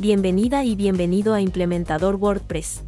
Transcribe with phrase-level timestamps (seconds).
[0.00, 2.82] Bienvenida y bienvenido a Implementador WordPress.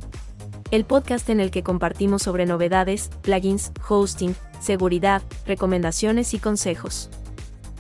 [0.73, 7.09] El podcast en el que compartimos sobre novedades, plugins, hosting, seguridad, recomendaciones y consejos.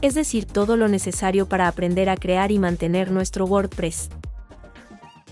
[0.00, 4.10] Es decir, todo lo necesario para aprender a crear y mantener nuestro WordPress.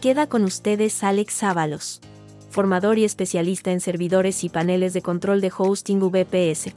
[0.01, 2.01] Queda con ustedes Alex Ábalos,
[2.51, 6.75] formador y especialista en servidores y paneles de control de hosting VPS.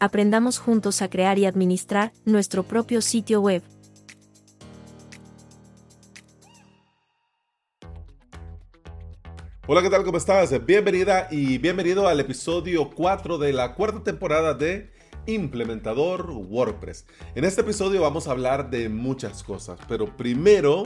[0.00, 3.62] Aprendamos juntos a crear y administrar nuestro propio sitio web.
[9.70, 10.02] Hola, ¿qué tal?
[10.02, 10.64] ¿Cómo estás?
[10.64, 14.90] Bienvenida y bienvenido al episodio 4 de la cuarta temporada de
[15.26, 17.04] Implementador WordPress.
[17.34, 20.84] En este episodio vamos a hablar de muchas cosas, pero primero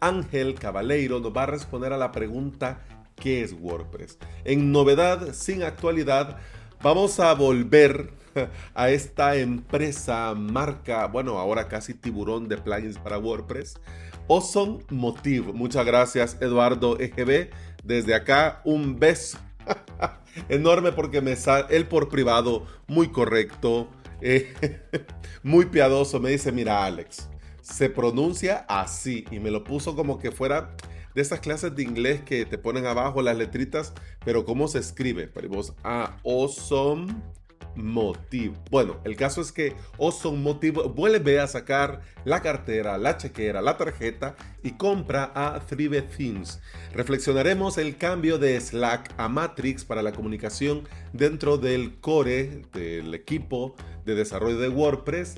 [0.00, 2.80] Ángel Cabaleiro nos va a responder a la pregunta
[3.14, 4.18] ¿qué es WordPress?
[4.44, 6.38] En novedad sin actualidad,
[6.82, 8.10] vamos a volver
[8.74, 13.80] a esta empresa, marca, bueno, ahora casi tiburón de plugins para WordPress,
[14.28, 15.52] Awesome Motive.
[15.52, 17.50] Muchas gracias, Eduardo EGB
[17.84, 19.38] desde acá, un beso
[20.48, 23.88] enorme porque me sale él por privado, muy correcto,
[24.20, 24.52] eh,
[25.42, 26.20] muy piadoso.
[26.20, 27.28] Me dice: Mira, Alex,
[27.60, 30.74] se pronuncia así y me lo puso como que fuera
[31.14, 33.92] de esas clases de inglés que te ponen abajo las letritas,
[34.24, 35.28] pero cómo se escribe.
[35.28, 37.14] Pero vos, ah, awesome
[37.76, 38.54] Motive.
[38.70, 43.76] Bueno, el caso es que Awesome Motive vuelve a sacar la cartera, la chequera, la
[43.76, 46.60] tarjeta y compra a Thrive Themes.
[46.92, 53.74] Reflexionaremos el cambio de Slack a Matrix para la comunicación dentro del core del equipo
[54.04, 55.36] de desarrollo de WordPress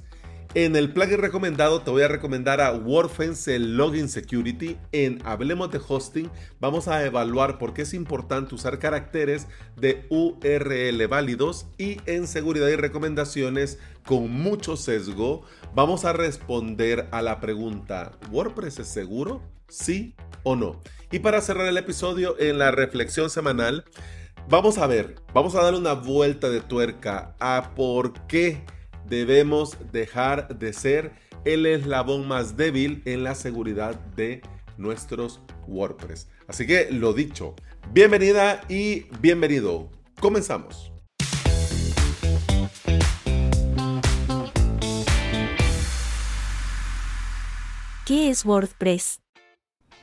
[0.57, 4.79] en el plugin recomendado te voy a recomendar a WordFence Login Security.
[4.91, 11.07] En Hablemos de Hosting vamos a evaluar por qué es importante usar caracteres de URL
[11.09, 15.43] válidos y en seguridad y recomendaciones con mucho sesgo
[15.75, 19.43] vamos a responder a la pregunta ¿WordPress es seguro?
[19.69, 20.81] ¿Sí o no?
[21.13, 23.85] Y para cerrar el episodio en la reflexión semanal
[24.49, 28.65] vamos a ver, vamos a dar una vuelta de tuerca a por qué
[29.09, 31.13] debemos dejar de ser
[31.45, 34.43] el eslabón más débil en la seguridad de
[34.77, 36.29] nuestros WordPress.
[36.49, 37.55] Así que lo dicho,
[37.93, 39.89] bienvenida y bienvenido.
[40.21, 40.93] Comenzamos.
[48.05, 49.21] ¿Qué es WordPress?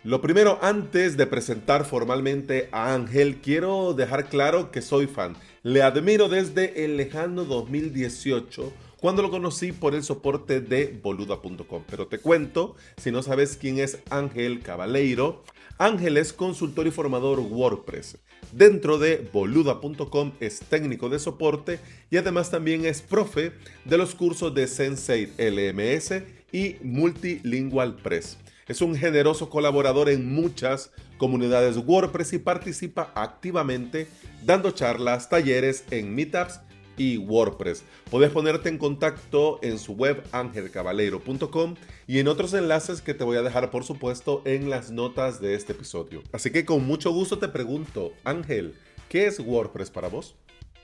[0.03, 5.37] Lo primero, antes de presentar formalmente a Ángel, quiero dejar claro que soy fan.
[5.61, 11.83] Le admiro desde el lejano 2018 cuando lo conocí por el soporte de boluda.com.
[11.89, 15.43] Pero te cuento, si no sabes quién es Ángel Cabaleiro,
[15.77, 18.17] Ángel es consultor y formador WordPress.
[18.53, 23.51] Dentro de boluda.com es técnico de soporte y además también es profe
[23.83, 28.37] de los cursos de Sensei LMS y Multilingual Press.
[28.69, 34.07] Es un generoso colaborador en muchas comunidades WordPress y participa activamente
[34.45, 36.61] dando charlas, talleres en meetups
[36.97, 37.83] y WordPress.
[38.09, 41.75] Puedes ponerte en contacto en su web angelcabaleiro.com
[42.07, 45.55] y en otros enlaces que te voy a dejar por supuesto en las notas de
[45.55, 46.21] este episodio.
[46.31, 48.75] Así que con mucho gusto te pregunto, Ángel,
[49.09, 50.35] ¿qué es WordPress para vos?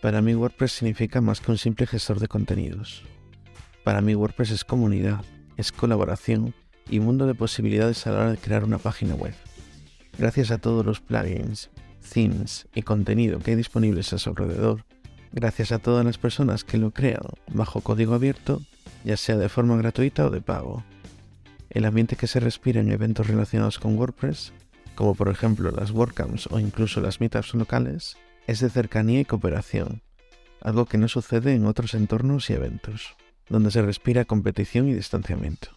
[0.01, 3.03] Para mí WordPress significa más que un simple gestor de contenidos.
[3.83, 5.23] Para mí WordPress es comunidad,
[5.57, 6.53] es colaboración
[6.89, 9.33] y mundo de posibilidades a la hora de crear una página web.
[10.17, 11.69] Gracias a todos los plugins,
[12.13, 14.85] themes y contenido que hay disponibles a su alrededor,
[15.31, 18.61] gracias a todas las personas que lo crean bajo código abierto,
[19.03, 20.83] ya sea de forma gratuita o de pago.
[21.69, 24.53] El ambiente que se respira en eventos relacionados con WordPress,
[24.95, 28.17] como por ejemplo las WordCamps o incluso las meetups locales,
[28.47, 30.01] es de cercanía y cooperación,
[30.61, 33.15] algo que no sucede en otros entornos y eventos,
[33.49, 35.69] donde se respira competición y distanciamiento.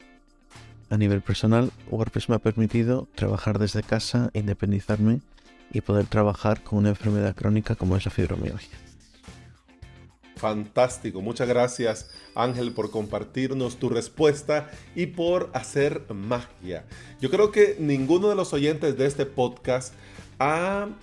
[0.89, 5.21] A nivel personal, WordPress me ha permitido trabajar desde casa, independizarme
[5.73, 8.79] y poder trabajar con una enfermedad crónica como es la fibromialgia.
[10.43, 16.85] Fantástico, muchas gracias Ángel por compartirnos tu respuesta y por hacer magia.
[17.21, 19.95] Yo creo que ninguno de los oyentes de este podcast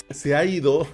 [0.09, 0.85] se ha ido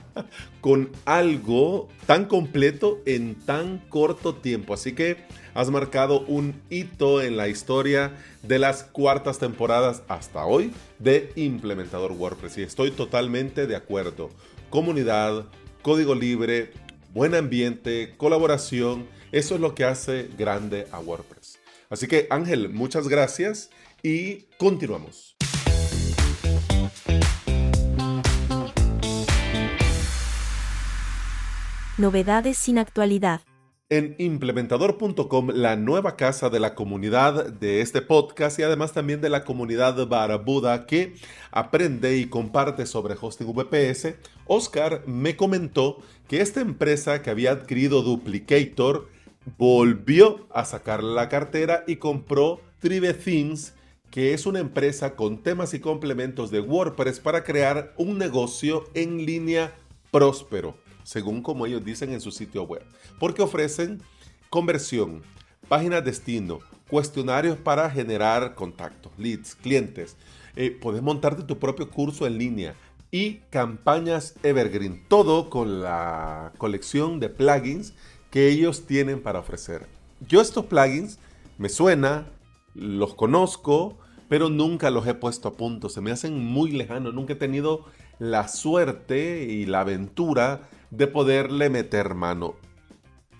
[0.60, 4.74] con algo tan completo en tan corto tiempo.
[4.74, 5.16] Así que
[5.52, 8.12] has marcado un hito en la historia
[8.44, 12.58] de las cuartas temporadas hasta hoy de Implementador WordPress.
[12.58, 14.30] Y estoy totalmente de acuerdo.
[14.70, 15.46] Comunidad,
[15.82, 16.70] código libre,
[17.12, 19.08] buen ambiente, colaboración.
[19.32, 21.58] Eso es lo que hace grande a WordPress.
[21.88, 23.70] Así que Ángel, muchas gracias
[24.02, 25.36] y continuamos.
[31.98, 33.42] Novedades sin actualidad.
[33.92, 39.30] En implementador.com, la nueva casa de la comunidad de este podcast y además también de
[39.30, 41.14] la comunidad Barabuda que
[41.50, 44.14] aprende y comparte sobre hosting VPS,
[44.46, 45.96] Oscar me comentó
[46.28, 49.08] que esta empresa que había adquirido Duplicator
[49.58, 53.74] volvió a sacar la cartera y compró Tribe Themes,
[54.12, 59.26] que es una empresa con temas y complementos de WordPress para crear un negocio en
[59.26, 59.74] línea
[60.12, 60.76] próspero
[61.10, 62.84] según como ellos dicen en su sitio web,
[63.18, 64.00] porque ofrecen
[64.48, 65.22] conversión,
[65.68, 70.16] páginas destino, cuestionarios para generar contactos, leads, clientes.
[70.54, 72.76] Eh, puedes montarte tu propio curso en línea
[73.10, 77.92] y campañas evergreen, todo con la colección de plugins
[78.30, 79.88] que ellos tienen para ofrecer.
[80.28, 81.18] Yo estos plugins
[81.58, 82.28] me suena,
[82.72, 83.98] los conozco,
[84.28, 87.84] pero nunca los he puesto a punto, se me hacen muy lejanos, nunca he tenido
[88.20, 92.54] la suerte y la aventura de poderle meter mano.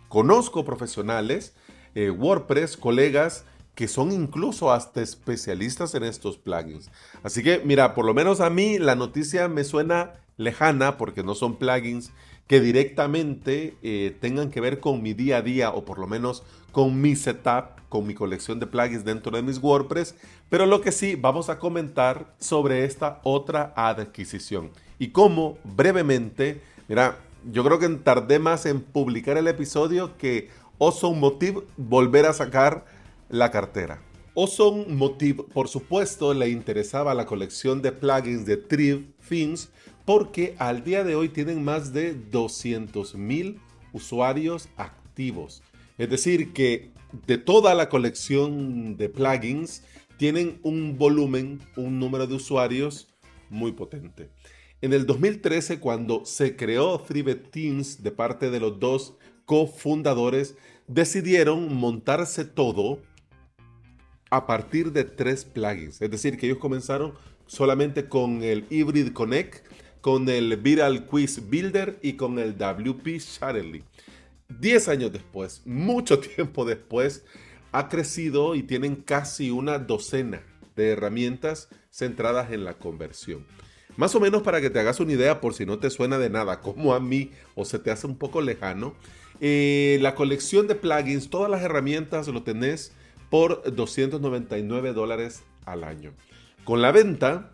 [0.08, 1.54] Conozco profesionales,
[1.94, 3.44] eh, WordPress, colegas
[3.74, 6.90] que son incluso hasta especialistas en estos plugins.
[7.22, 11.34] Así que mira, por lo menos a mí la noticia me suena lejana porque no
[11.34, 12.10] son plugins
[12.46, 16.42] que directamente eh, tengan que ver con mi día a día o por lo menos
[16.72, 20.14] con mi setup, con mi colección de plugins dentro de mis WordPress.
[20.48, 27.18] Pero lo que sí, vamos a comentar sobre esta otra adquisición y cómo brevemente, mira,
[27.50, 30.48] yo creo que tardé más en publicar el episodio que
[30.78, 32.84] Ozone Motive volver a sacar
[33.28, 34.02] la cartera.
[34.34, 39.70] Ozone Motive, por supuesto, le interesaba la colección de plugins de Triv Themes
[40.04, 43.58] porque al día de hoy tienen más de 200.000
[43.92, 45.62] usuarios activos.
[45.98, 46.92] Es decir, que
[47.26, 49.82] de toda la colección de plugins
[50.16, 53.08] tienen un volumen, un número de usuarios
[53.48, 54.30] muy potente.
[54.82, 60.56] En el 2013, cuando se creó Thrive Teams de parte de los dos cofundadores,
[60.86, 63.02] decidieron montarse todo
[64.30, 66.00] a partir de tres plugins.
[66.00, 67.12] Es decir, que ellos comenzaron
[67.46, 69.66] solamente con el Hybrid Connect,
[70.00, 73.84] con el Viral Quiz Builder y con el WP Shutterly.
[74.48, 77.26] Diez años después, mucho tiempo después,
[77.72, 80.42] ha crecido y tienen casi una docena
[80.74, 83.44] de herramientas centradas en la conversión.
[83.96, 86.30] Más o menos para que te hagas una idea, por si no te suena de
[86.30, 88.94] nada, como a mí o se te hace un poco lejano,
[89.40, 92.92] eh, la colección de plugins, todas las herramientas lo tenés
[93.30, 96.12] por 299 dólares al año.
[96.64, 97.50] Con la venta,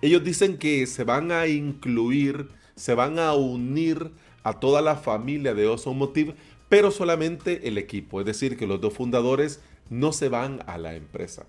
[0.00, 4.10] ellos dicen que se van a incluir, se van a unir
[4.42, 6.34] a toda la familia de Motive,
[6.68, 10.94] pero solamente el equipo, es decir, que los dos fundadores no se van a la
[10.94, 11.46] empresa.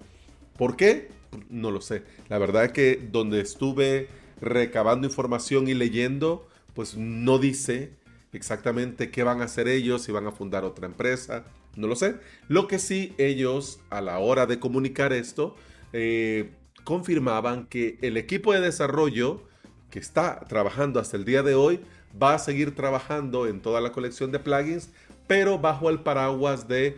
[0.57, 1.09] ¿Por qué?
[1.49, 2.03] No lo sé.
[2.29, 4.07] La verdad es que donde estuve
[4.41, 7.93] recabando información y leyendo, pues no dice
[8.33, 11.45] exactamente qué van a hacer ellos, si van a fundar otra empresa,
[11.75, 12.15] no lo sé.
[12.47, 15.55] Lo que sí ellos a la hora de comunicar esto,
[15.93, 16.51] eh,
[16.83, 19.43] confirmaban que el equipo de desarrollo
[19.89, 21.79] que está trabajando hasta el día de hoy
[22.21, 24.89] va a seguir trabajando en toda la colección de plugins,
[25.27, 26.97] pero bajo el paraguas de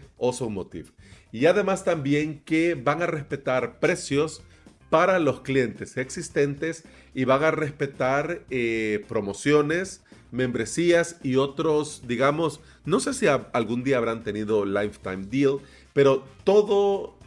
[0.49, 0.94] Motive
[1.35, 4.41] y además también que van a respetar precios
[4.89, 10.01] para los clientes existentes y van a respetar eh, promociones,
[10.31, 15.57] membresías y otros, digamos, no sé si algún día habrán tenido lifetime deal,
[15.91, 17.17] pero todo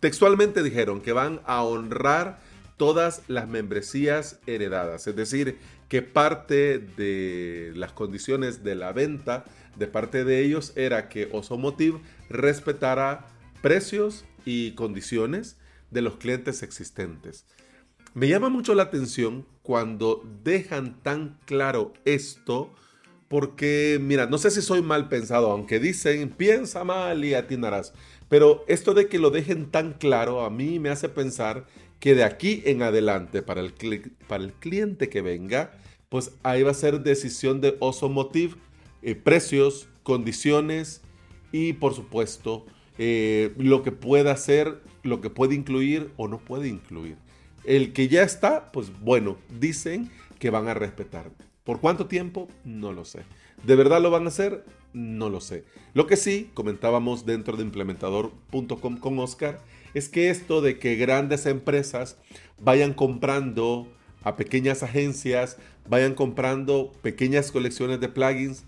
[0.00, 2.40] textualmente dijeron que van a honrar
[2.76, 5.58] todas las membresías heredadas, es decir,
[5.94, 9.44] que parte de las condiciones de la venta
[9.76, 13.28] de parte de ellos era que Osomotive respetara
[13.62, 15.56] precios y condiciones
[15.92, 17.46] de los clientes existentes.
[18.12, 22.74] Me llama mucho la atención cuando dejan tan claro esto,
[23.28, 27.94] porque, mira, no sé si soy mal pensado, aunque dicen, piensa mal y atinarás,
[28.28, 31.66] pero esto de que lo dejen tan claro a mí me hace pensar
[32.04, 33.72] que de aquí en adelante, para el,
[34.28, 35.72] para el cliente que venga,
[36.10, 38.56] pues ahí va a ser decisión de Osomotive
[39.00, 41.00] eh, precios, condiciones
[41.50, 42.66] y por supuesto
[42.98, 47.16] eh, lo que pueda hacer, lo que puede incluir o no puede incluir.
[47.64, 51.30] El que ya está, pues bueno, dicen que van a respetar.
[51.64, 52.48] ¿Por cuánto tiempo?
[52.66, 53.20] No lo sé.
[53.62, 54.66] ¿De verdad lo van a hacer?
[54.92, 55.64] No lo sé.
[55.94, 59.58] Lo que sí comentábamos dentro de implementador.com con Oscar
[59.94, 62.16] es que esto de que grandes empresas
[62.58, 63.88] vayan comprando
[64.22, 65.56] a pequeñas agencias,
[65.88, 68.64] vayan comprando pequeñas colecciones de plugins,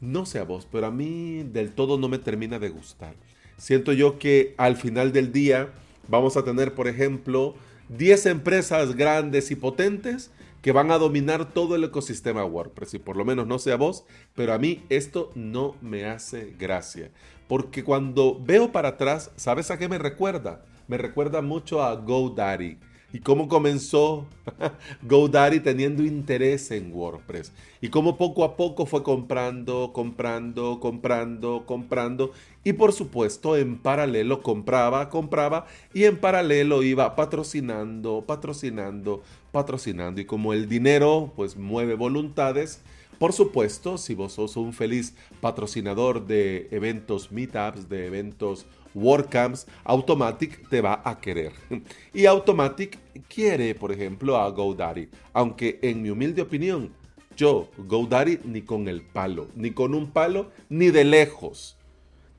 [0.00, 3.14] no sé a vos, pero a mí del todo no me termina de gustar.
[3.56, 5.70] Siento yo que al final del día
[6.08, 7.54] vamos a tener, por ejemplo,
[7.88, 10.30] 10 empresas grandes y potentes
[10.62, 12.94] que van a dominar todo el ecosistema WordPress.
[12.94, 17.10] Y por lo menos no sea vos, pero a mí esto no me hace gracia.
[17.48, 20.62] Porque cuando veo para atrás, ¿sabes a qué me recuerda?
[20.86, 22.78] Me recuerda mucho a GoDaddy.
[23.10, 24.26] Y cómo comenzó
[25.02, 27.52] GoDaddy teniendo interés en WordPress.
[27.80, 32.32] Y cómo poco a poco fue comprando, comprando, comprando, comprando.
[32.64, 35.66] Y por supuesto en paralelo compraba, compraba.
[35.94, 40.20] Y en paralelo iba patrocinando, patrocinando, patrocinando.
[40.20, 42.82] Y como el dinero pues mueve voluntades,
[43.18, 50.68] por supuesto, si vos sos un feliz patrocinador de eventos meetups, de eventos WordCamps, Automatic
[50.68, 51.52] te va a querer.
[52.14, 52.98] Y Automatic
[53.28, 55.08] quiere, por ejemplo, a GoDaddy.
[55.32, 56.92] Aunque en mi humilde opinión,
[57.36, 61.76] yo, GoDaddy, ni con el palo, ni con un palo, ni de lejos.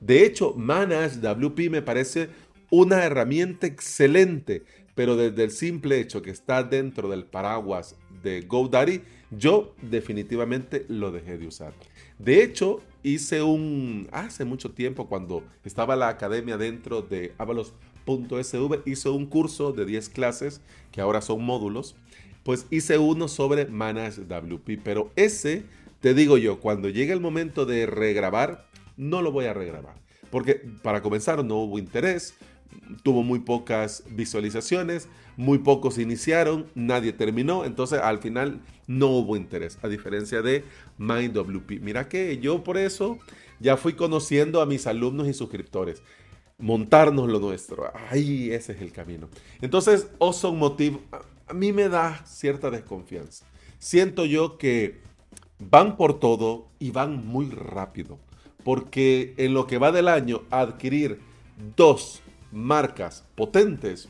[0.00, 2.30] De hecho, Manage WP me parece
[2.70, 9.02] una herramienta excelente, pero desde el simple hecho que está dentro del paraguas de GoDaddy,
[9.30, 11.72] yo definitivamente lo dejé de usar.
[12.18, 19.08] De hecho, hice un, hace mucho tiempo, cuando estaba la academia dentro de avalos.sv, hice
[19.08, 20.60] un curso de 10 clases,
[20.92, 21.96] que ahora son módulos,
[22.42, 25.64] pues hice uno sobre Manage WP, pero ese,
[26.00, 29.94] te digo yo, cuando llegue el momento de regrabar, no lo voy a regrabar.
[30.30, 32.34] Porque para comenzar no hubo interés,
[33.02, 39.78] tuvo muy pocas visualizaciones, muy pocos iniciaron, nadie terminó, entonces al final no hubo interés,
[39.82, 40.64] a diferencia de
[40.98, 41.80] MindWP.
[41.80, 43.18] Mira que yo por eso
[43.58, 46.02] ya fui conociendo a mis alumnos y suscriptores.
[46.58, 49.28] Montarnos lo nuestro, ahí ese es el camino.
[49.62, 50.98] Entonces, Awesome Motive
[51.46, 53.46] a mí me da cierta desconfianza.
[53.78, 55.00] Siento yo que
[55.58, 58.18] van por todo y van muy rápido,
[58.62, 61.20] porque en lo que va del año adquirir
[61.76, 62.22] dos
[62.52, 64.08] marcas potentes,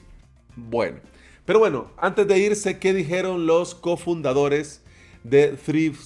[0.56, 1.00] bueno.
[1.44, 4.82] Pero bueno, antes de irse, ¿qué dijeron los cofundadores
[5.24, 5.96] de Thrive?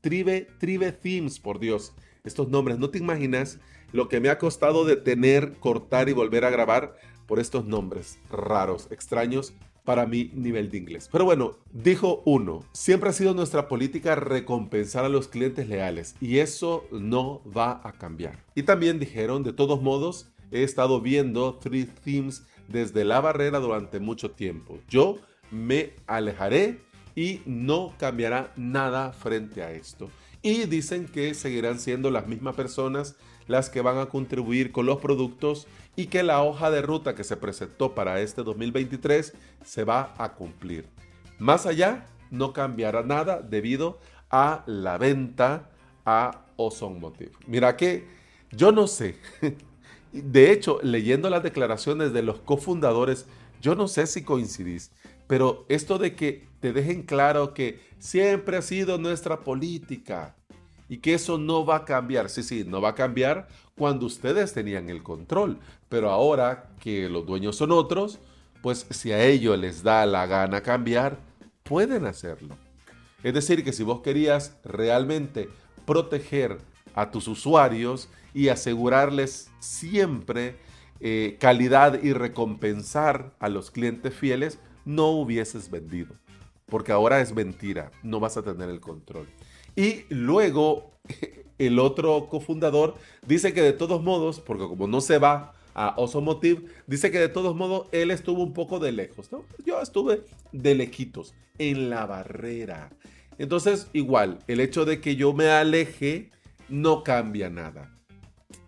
[0.00, 1.94] Tribe, Tribe Themes, por Dios.
[2.24, 3.58] Estos nombres, no te imaginas
[3.92, 8.88] lo que me ha costado detener, cortar y volver a grabar por estos nombres raros,
[8.90, 9.52] extraños
[9.84, 11.08] para mi nivel de inglés.
[11.10, 16.38] Pero bueno, dijo uno, siempre ha sido nuestra política recompensar a los clientes leales y
[16.38, 18.44] eso no va a cambiar.
[18.54, 24.00] Y también dijeron, de todos modos, he estado viendo Three Themes desde la barrera durante
[24.00, 24.78] mucho tiempo.
[24.88, 25.18] Yo
[25.50, 26.80] me alejaré
[27.14, 30.10] y no cambiará nada frente a esto.
[30.42, 33.16] Y dicen que seguirán siendo las mismas personas
[33.48, 37.24] las que van a contribuir con los productos y que la hoja de ruta que
[37.24, 40.86] se presentó para este 2023 se va a cumplir.
[41.38, 43.98] Más allá, no cambiará nada debido
[44.30, 45.70] a la venta
[46.04, 47.32] a Ozone Motive.
[47.46, 48.06] Mira que
[48.52, 49.16] yo no sé
[50.12, 53.26] De hecho, leyendo las declaraciones de los cofundadores,
[53.60, 54.90] yo no sé si coincidís,
[55.26, 60.36] pero esto de que te dejen claro que siempre ha sido nuestra política
[60.88, 62.30] y que eso no va a cambiar.
[62.30, 67.26] Sí, sí, no va a cambiar cuando ustedes tenían el control, pero ahora que los
[67.26, 68.18] dueños son otros,
[68.62, 71.18] pues si a ellos les da la gana cambiar,
[71.62, 72.56] pueden hacerlo.
[73.22, 75.48] Es decir, que si vos querías realmente
[75.84, 76.58] proteger
[76.98, 80.56] a tus usuarios y asegurarles siempre
[80.98, 86.16] eh, calidad y recompensar a los clientes fieles, no hubieses vendido.
[86.66, 89.28] Porque ahora es mentira, no vas a tener el control.
[89.76, 90.90] Y luego
[91.58, 96.64] el otro cofundador dice que de todos modos, porque como no se va a Osomotive,
[96.88, 99.30] dice que de todos modos él estuvo un poco de lejos.
[99.64, 102.90] Yo estuve de lejitos, en la barrera.
[103.38, 106.32] Entonces, igual, el hecho de que yo me aleje
[106.68, 107.94] no cambia nada.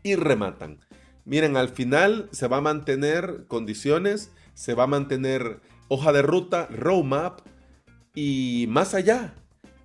[0.03, 0.79] Y rematan.
[1.25, 6.67] Miren, al final se va a mantener condiciones, se va a mantener hoja de ruta,
[6.71, 7.41] roadmap
[8.15, 9.35] y más allá.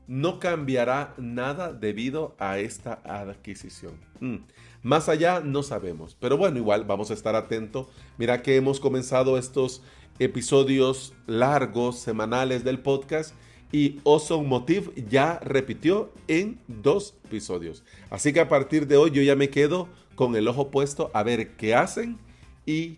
[0.08, 4.00] No cambiará nada debido a esta adquisición.
[4.20, 4.38] Mm,
[4.84, 7.88] más allá no sabemos, pero bueno, igual vamos a estar atentos.
[8.18, 9.82] Mira que hemos comenzado estos
[10.20, 13.36] episodios largos, semanales del podcast
[13.76, 17.84] y Awesome Motive ya repitió en dos episodios.
[18.10, 21.24] Así que a partir de hoy yo ya me quedo con el ojo puesto a
[21.24, 22.18] ver qué hacen
[22.66, 22.96] y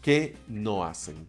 [0.00, 1.26] qué no hacen.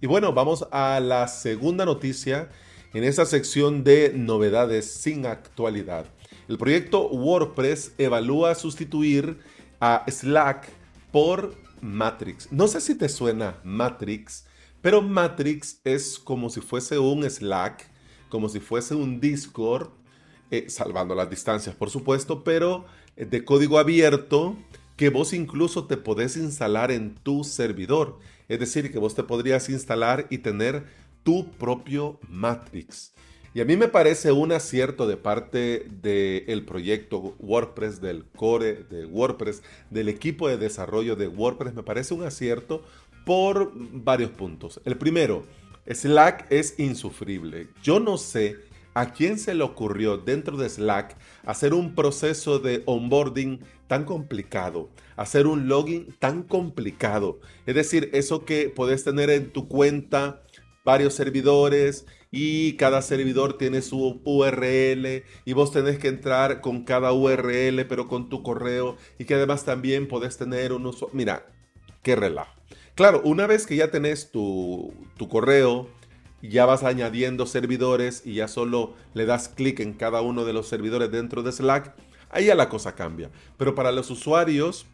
[0.00, 2.48] Y bueno, vamos a la segunda noticia
[2.94, 6.06] en esta sección de novedades sin actualidad.
[6.46, 9.40] El proyecto WordPress evalúa sustituir
[9.80, 10.68] a Slack
[11.10, 12.52] por Matrix.
[12.52, 14.45] No sé si te suena Matrix,
[14.86, 17.90] pero Matrix es como si fuese un Slack,
[18.28, 19.88] como si fuese un Discord,
[20.52, 24.56] eh, salvando las distancias por supuesto, pero eh, de código abierto
[24.94, 28.20] que vos incluso te podés instalar en tu servidor.
[28.46, 30.86] Es decir, que vos te podrías instalar y tener
[31.24, 33.12] tu propio Matrix.
[33.56, 39.06] Y a mí me parece un acierto de parte del proyecto WordPress, del core de
[39.06, 41.72] WordPress, del equipo de desarrollo de WordPress.
[41.72, 42.84] Me parece un acierto
[43.26, 44.80] por varios puntos.
[44.84, 45.44] El primero,
[45.84, 47.66] Slack es insufrible.
[47.82, 48.56] Yo no sé
[48.94, 54.90] a quién se le ocurrió dentro de Slack hacer un proceso de onboarding tan complicado,
[55.16, 57.40] hacer un login tan complicado.
[57.66, 60.44] Es decir, eso que puedes tener en tu cuenta
[60.84, 67.12] varios servidores y cada servidor tiene su URL y vos tenés que entrar con cada
[67.12, 71.10] URL pero con tu correo y que además también podés tener un uso.
[71.12, 71.44] Mira,
[72.02, 72.65] qué relajo.
[72.96, 74.90] Claro, una vez que ya tenés tu,
[75.28, 75.86] correo,
[76.40, 80.66] ya vas añadiendo servidores y ya solo le das clic en cada uno de los
[80.66, 81.94] servidores dentro de Slack,
[82.30, 83.30] ahí ya la cosa cambia.
[83.58, 84.86] Pero para los usuarios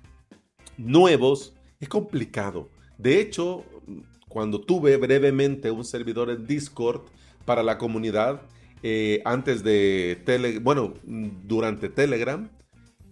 [0.77, 2.71] nuevos es complicado.
[2.99, 3.65] De hecho,
[4.29, 7.03] cuando tuve brevemente un servidor en Discord
[7.45, 8.43] para la comunidad,
[8.83, 12.51] eh, antes de Telegram, bueno, durante Telegram,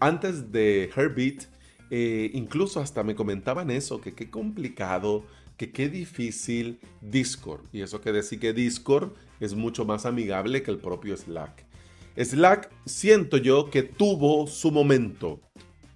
[0.00, 1.44] antes de Herbit,
[1.90, 5.24] eh, incluso hasta me comentaban eso, que qué complicado,
[5.56, 7.62] que qué difícil Discord.
[7.72, 11.64] Y eso que decir que Discord es mucho más amigable que el propio Slack.
[12.16, 15.40] Slack siento yo que tuvo su momento.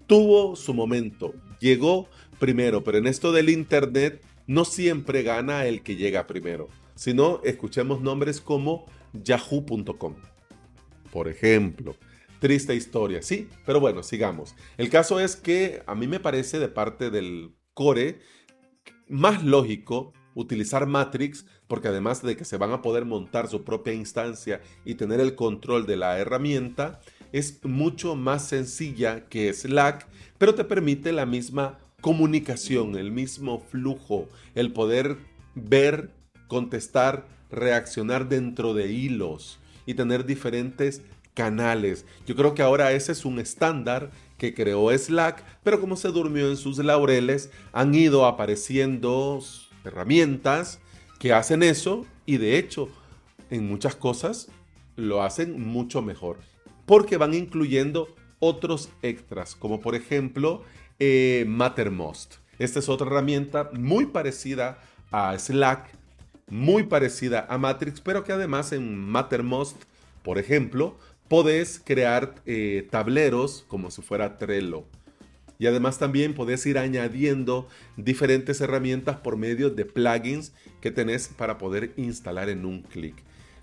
[0.06, 1.34] Tuvo su momento.
[1.60, 2.08] Llegó
[2.38, 6.68] primero, pero en esto del Internet no siempre gana el que llega primero.
[6.94, 10.14] Si no, escuchemos nombres como yahoo.com.
[11.10, 11.96] Por ejemplo,
[12.44, 14.54] Triste historia, sí, pero bueno, sigamos.
[14.76, 18.20] El caso es que a mí me parece de parte del core
[19.08, 23.94] más lógico utilizar Matrix porque además de que se van a poder montar su propia
[23.94, 27.00] instancia y tener el control de la herramienta,
[27.32, 34.28] es mucho más sencilla que Slack, pero te permite la misma comunicación, el mismo flujo,
[34.54, 35.16] el poder
[35.54, 36.10] ver,
[36.46, 41.02] contestar, reaccionar dentro de hilos y tener diferentes
[41.34, 42.06] canales.
[42.26, 46.48] Yo creo que ahora ese es un estándar que creó Slack, pero como se durmió
[46.48, 49.40] en sus laureles, han ido apareciendo
[49.84, 50.80] herramientas
[51.18, 52.88] que hacen eso y de hecho
[53.50, 54.48] en muchas cosas
[54.96, 56.38] lo hacen mucho mejor
[56.87, 60.62] porque van incluyendo otros extras como por ejemplo
[60.98, 62.37] eh, Mattermost.
[62.59, 64.78] Esta es otra herramienta muy parecida
[65.11, 65.90] a Slack,
[66.48, 69.82] muy parecida a Matrix, pero que además en Mattermost,
[70.22, 70.96] por ejemplo,
[71.28, 74.84] podés crear eh, tableros como si fuera Trello.
[75.58, 81.58] Y además también podés ir añadiendo diferentes herramientas por medio de plugins que tenés para
[81.58, 83.14] poder instalar en un clic.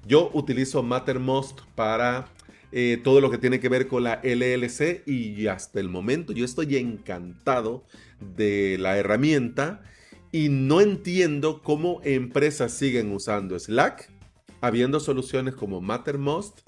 [0.07, 2.29] Yo utilizo Mattermost para
[2.71, 6.45] eh, todo lo que tiene que ver con la LLC y hasta el momento yo
[6.45, 7.83] estoy encantado
[8.35, 9.83] de la herramienta
[10.31, 14.09] y no entiendo cómo empresas siguen usando Slack
[14.61, 16.61] habiendo soluciones como Mattermost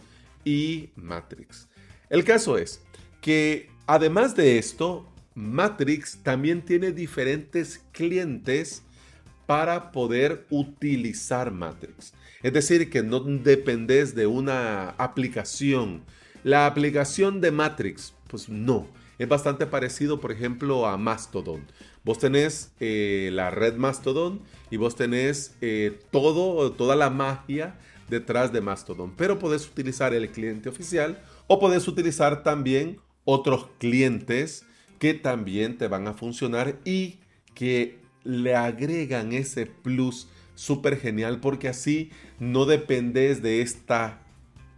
[0.43, 1.67] y Matrix.
[2.09, 2.81] El caso es
[3.21, 8.83] que además de esto, Matrix también tiene diferentes clientes
[9.45, 12.13] para poder utilizar Matrix.
[12.41, 16.03] Es decir, que no dependes de una aplicación.
[16.43, 18.87] La aplicación de Matrix, pues no.
[19.17, 21.65] Es bastante parecido, por ejemplo, a Mastodon.
[22.03, 27.75] Vos tenés eh, la red Mastodon y vos tenés eh, todo, toda la magia
[28.13, 29.15] detrás de Mastodon.
[29.17, 34.65] Pero puedes utilizar el cliente oficial o puedes utilizar también otros clientes
[34.99, 37.19] que también te van a funcionar y
[37.55, 44.21] que le agregan ese plus súper genial porque así no dependes de esta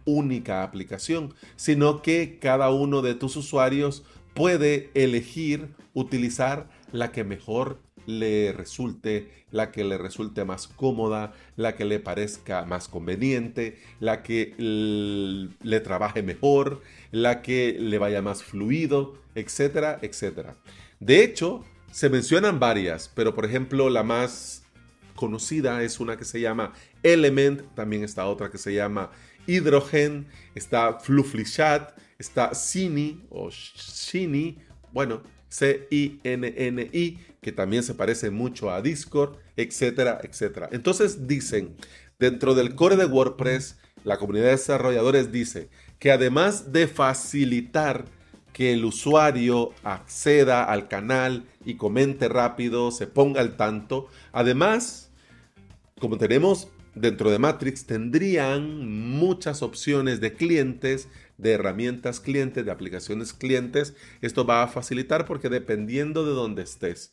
[0.06, 7.85] única aplicación, sino que cada uno de tus usuarios puede elegir utilizar la que mejor
[8.06, 14.22] le resulte, la que le resulte más cómoda, la que le parezca más conveniente, la
[14.22, 20.56] que le trabaje mejor, la que le vaya más fluido, etcétera, etcétera.
[21.00, 24.64] De hecho, se mencionan varias, pero por ejemplo la más
[25.14, 29.10] conocida es una que se llama Element, también está otra que se llama
[29.46, 31.44] Hydrogen, está Fluffy
[32.18, 34.58] está Cini o Shini,
[34.92, 40.68] bueno, C-I-N-N-I, que también se parece mucho a Discord, etcétera, etcétera.
[40.72, 41.76] Entonces dicen,
[42.18, 45.68] dentro del core de WordPress, la comunidad de desarrolladores dice
[46.00, 48.04] que además de facilitar
[48.52, 55.12] que el usuario acceda al canal y comente rápido, se ponga al tanto, además,
[56.00, 63.32] como tenemos dentro de Matrix tendrían muchas opciones de clientes, de herramientas clientes, de aplicaciones
[63.32, 63.94] clientes.
[64.20, 67.12] Esto va a facilitar porque dependiendo de dónde estés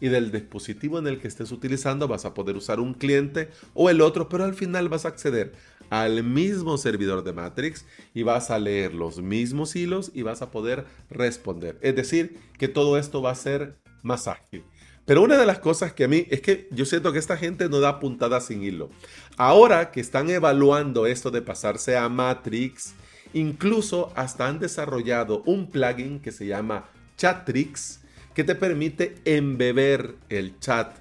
[0.00, 3.90] y del dispositivo en el que estés utilizando vas a poder usar un cliente o
[3.90, 5.52] el otro, pero al final vas a acceder
[5.90, 10.50] al mismo servidor de Matrix y vas a leer los mismos hilos y vas a
[10.50, 11.78] poder responder.
[11.80, 14.64] Es decir, que todo esto va a ser más ágil.
[15.06, 17.68] Pero una de las cosas que a mí es que yo siento que esta gente
[17.68, 18.88] no da puntada sin hilo.
[19.36, 22.94] Ahora que están evaluando esto de pasarse a Matrix,
[23.34, 28.00] incluso hasta han desarrollado un plugin que se llama Chatrix,
[28.34, 30.96] que te permite embeber el chat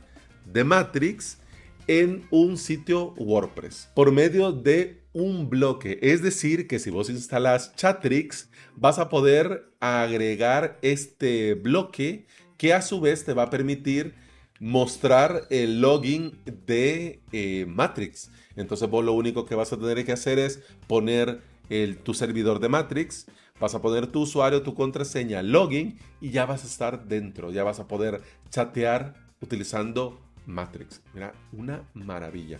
[0.45, 1.39] de Matrix
[1.87, 5.99] en un sitio WordPress por medio de un bloque.
[6.01, 12.25] Es decir, que si vos instalas Chatrix, vas a poder agregar este bloque
[12.57, 14.13] que a su vez te va a permitir
[14.59, 18.31] mostrar el login de eh, Matrix.
[18.55, 22.59] Entonces vos lo único que vas a tener que hacer es poner el, tu servidor
[22.59, 23.25] de Matrix,
[23.63, 27.63] vas a poner tu usuario, tu contraseña, login y ya vas a estar dentro, ya
[27.63, 31.01] vas a poder chatear utilizando Matrix.
[31.13, 32.59] Mira, una maravilla.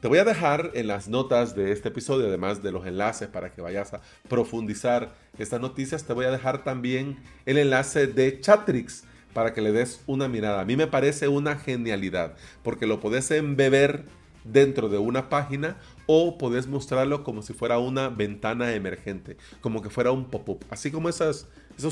[0.00, 3.52] Te voy a dejar en las notas de este episodio, además de los enlaces para
[3.52, 9.04] que vayas a profundizar estas noticias, te voy a dejar también el enlace de Chatrix
[9.32, 10.62] para que le des una mirada.
[10.62, 14.06] A mí me parece una genialidad, porque lo podés embeber
[14.42, 19.90] dentro de una página o podés mostrarlo como si fuera una ventana emergente, como que
[19.90, 20.64] fuera un pop-up.
[20.70, 21.46] Así como esos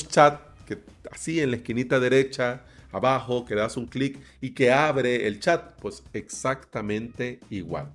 [0.09, 0.79] chats que
[1.11, 5.73] así en la esquinita derecha, abajo, que das un clic y que abre el chat,
[5.81, 7.93] pues exactamente igual.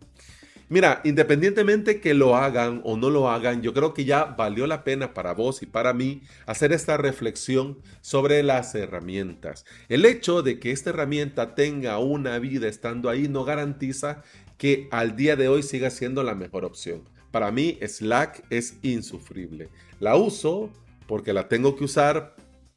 [0.67, 4.83] Mira, independientemente que lo hagan o no lo hagan, yo creo que ya valió la
[4.83, 9.63] pena para vos y para mí hacer esta reflexión sobre las herramientas.
[9.89, 14.23] El hecho de que esta herramienta tenga una vida estando ahí no garantiza
[14.57, 17.01] que al día de hoy siga siendo la mejor opción.
[17.31, 19.69] Para mí Slack es insufrible.
[19.99, 20.69] La uso
[21.07, 22.35] porque la tengo que usar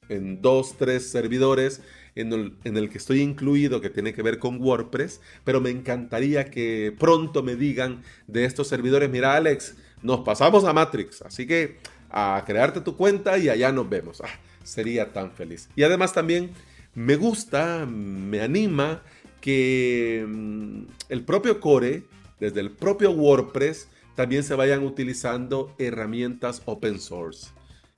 [0.08, 1.80] en dos, tres servidores
[2.14, 2.32] en
[2.76, 7.44] el, que estoy incluido que tiene que ver con WordPress, pero me encantaría que pronto
[7.44, 11.76] me digan de estos servidores, mira Alex, nos pasamos a Matrix, así que
[12.10, 14.20] a crearte tu cuenta y allá nos vemos.
[14.20, 15.68] Ah, sería tan feliz.
[15.76, 16.50] Y además también
[16.94, 19.02] me gusta, me anima
[19.40, 22.04] que mm, el propio Core,
[22.40, 27.48] desde el propio WordPress, también se vayan utilizando herramientas open source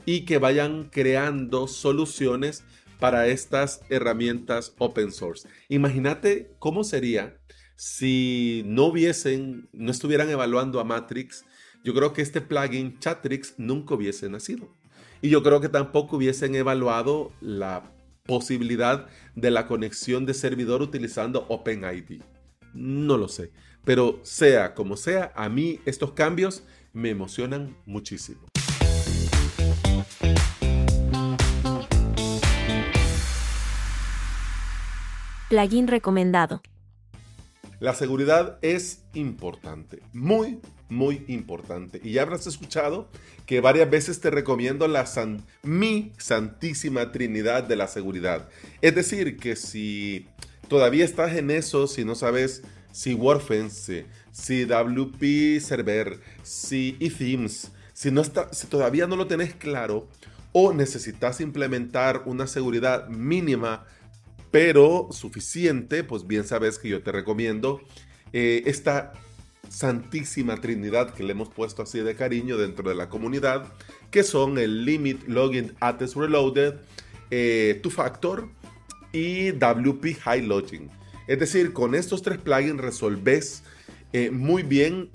[0.04, 2.64] y que vayan creando soluciones
[2.98, 5.48] para estas herramientas open source.
[5.68, 7.36] Imagínate cómo sería
[7.76, 11.46] si no hubiesen, no estuvieran evaluando a Matrix.
[11.82, 14.68] Yo creo que este plugin Chatrix nunca hubiese nacido.
[15.22, 17.90] Y yo creo que tampoco hubiesen evaluado la
[18.24, 22.22] posibilidad de la conexión de servidor utilizando OpenID.
[22.74, 23.52] No lo sé.
[23.84, 28.40] Pero sea como sea, a mí estos cambios me emocionan muchísimo.
[35.48, 36.62] Plugin recomendado.
[37.80, 42.00] La seguridad es importante, muy, muy importante.
[42.02, 43.08] Y ya habrás escuchado
[43.46, 45.06] que varias veces te recomiendo la
[45.62, 48.48] mi santísima trinidad de la seguridad.
[48.82, 50.26] Es decir, que si
[50.68, 58.10] todavía estás en eso, si no sabes si WordFence, si WP Server, si eThemes, si,
[58.10, 60.08] no está, si todavía no lo tenés claro
[60.52, 63.86] o necesitas implementar una seguridad mínima
[64.50, 67.80] pero suficiente, pues bien sabes que yo te recomiendo
[68.32, 69.12] eh, esta
[69.70, 73.72] santísima trinidad que le hemos puesto así de cariño dentro de la comunidad,
[74.10, 76.74] que son el Limit Login Attest Reloaded,
[77.30, 78.48] eh, Two Factor
[79.12, 80.90] y WP High Login.
[81.26, 83.62] Es decir, con estos tres plugins resolves
[84.12, 85.08] eh, muy bien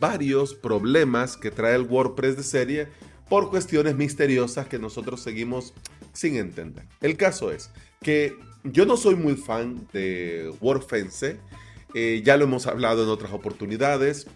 [0.00, 2.88] varios problemas que trae el WordPress de serie
[3.28, 5.74] por cuestiones misteriosas que nosotros seguimos
[6.14, 6.84] sin entender.
[7.02, 7.70] El caso es
[8.02, 11.38] que yo no soy muy fan de WordFence.
[11.94, 14.26] Eh, ya lo hemos hablado en otras oportunidades.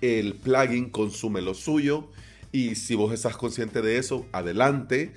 [0.00, 2.10] El plugin consume lo suyo.
[2.52, 5.14] Y si vos estás consciente de eso, adelante.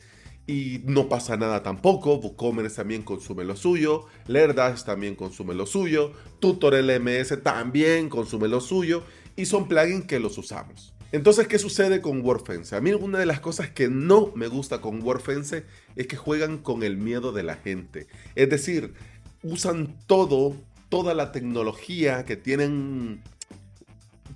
[0.48, 2.16] Y no pasa nada tampoco.
[2.16, 4.06] WooCommerce también consume lo suyo.
[4.28, 6.14] Lerdash también consume lo suyo.
[6.40, 9.04] Tutor LMS también consume lo suyo.
[9.36, 10.94] Y son plugins que los usamos.
[11.12, 12.76] Entonces, ¿qué sucede con WordFence?
[12.76, 15.64] A mí una de las cosas que no me gusta con WordFence
[15.96, 18.08] es que juegan con el miedo de la gente.
[18.36, 18.94] Es decir,
[19.42, 20.54] usan todo,
[20.90, 23.22] toda la tecnología que tienen,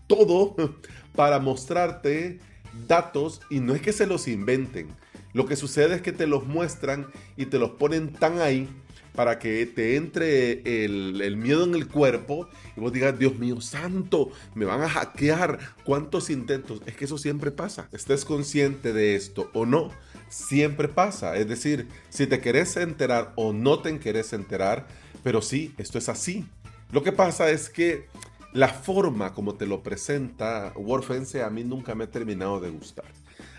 [0.08, 0.56] todo
[1.16, 2.40] para mostrarte
[2.88, 4.90] datos y no es que se los inventen.
[5.34, 8.68] Lo que sucede es que te los muestran y te los ponen tan ahí
[9.14, 14.32] para que te entre el, miedo en el cuerpo y vos digas, Dios mío santo,
[14.56, 15.60] me van a hackear.
[15.84, 16.82] ¿Cuántos intentos?
[16.86, 17.90] Es que eso siempre pasa.
[17.92, 19.92] Estés consciente de esto o no,
[20.30, 21.36] siempre pasa.
[21.36, 24.88] Es decir, si te querés enterar o no te querés enterar,
[25.24, 26.46] pero sí, esto es así.
[26.92, 28.08] Lo que pasa es que
[28.54, 33.06] la forma como te lo presenta WordFence a mí nunca me ha terminado de gustar.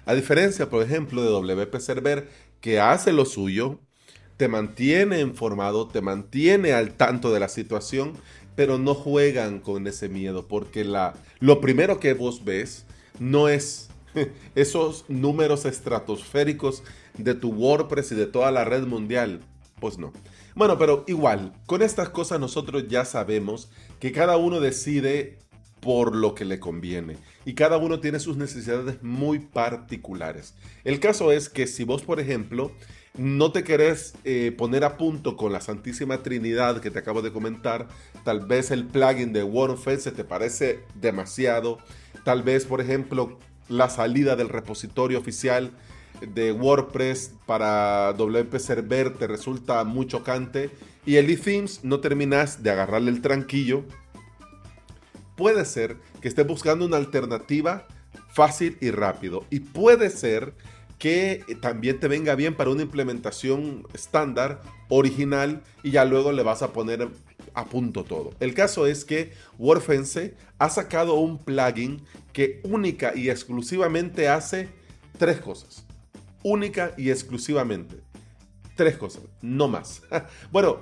[0.04, 2.28] A diferencia, por ejemplo, de WP Server,
[2.60, 3.78] que hace lo suyo,
[4.36, 8.14] te mantiene informado, te mantiene al tanto de la situación,
[8.56, 12.84] pero no juegan con ese miedo, porque la, lo primero que vos ves
[13.18, 13.88] no es
[14.54, 16.82] esos números estratosféricos
[17.16, 19.40] de tu WordPress y de toda la red mundial.
[19.80, 20.12] Pues no.
[20.54, 25.38] Bueno, pero igual, con estas cosas nosotros ya sabemos que cada uno decide
[25.80, 30.54] por lo que le conviene y cada uno tiene sus necesidades muy particulares.
[30.84, 32.70] El caso es que si vos, por ejemplo,
[33.16, 37.32] no te querés eh, poner a punto con la Santísima Trinidad que te acabo de
[37.32, 37.88] comentar,
[38.24, 41.78] tal vez el plugin de WordFence te parece demasiado,
[42.24, 43.38] tal vez, por ejemplo,
[43.68, 45.72] la salida del repositorio oficial
[46.26, 50.70] de WordPress para WP Server te resulta muy chocante
[51.04, 53.84] y el eThemes no terminas de agarrarle el tranquillo,
[55.36, 57.86] puede ser que estés buscando una alternativa
[58.32, 59.44] fácil y rápido.
[59.50, 60.54] Y puede ser
[60.98, 66.62] que también te venga bien para una implementación estándar, original, y ya luego le vas
[66.62, 67.08] a poner
[67.54, 68.30] a punto todo.
[68.38, 74.68] El caso es que WordFence ha sacado un plugin que única y exclusivamente hace
[75.18, 75.84] tres cosas
[76.42, 77.96] única y exclusivamente.
[78.76, 80.02] Tres cosas, no más.
[80.52, 80.80] bueno,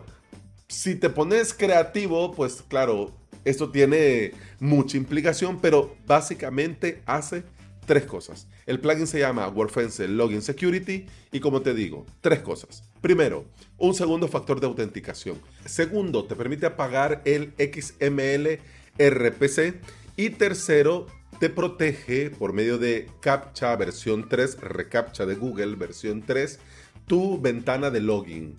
[0.68, 3.12] si te pones creativo, pues claro,
[3.44, 7.42] esto tiene mucha implicación, pero básicamente hace
[7.86, 8.46] tres cosas.
[8.66, 12.84] El plugin se llama WordFence Login Security y como te digo, tres cosas.
[13.00, 13.46] Primero,
[13.78, 15.40] un segundo factor de autenticación.
[15.64, 18.60] Segundo, te permite apagar el XML
[18.98, 19.80] RPC.
[20.16, 21.06] Y tercero,
[21.40, 26.60] te protege por medio de CAPTCHA versión 3, reCAPTCHA de Google versión 3,
[27.06, 28.58] tu ventana de login,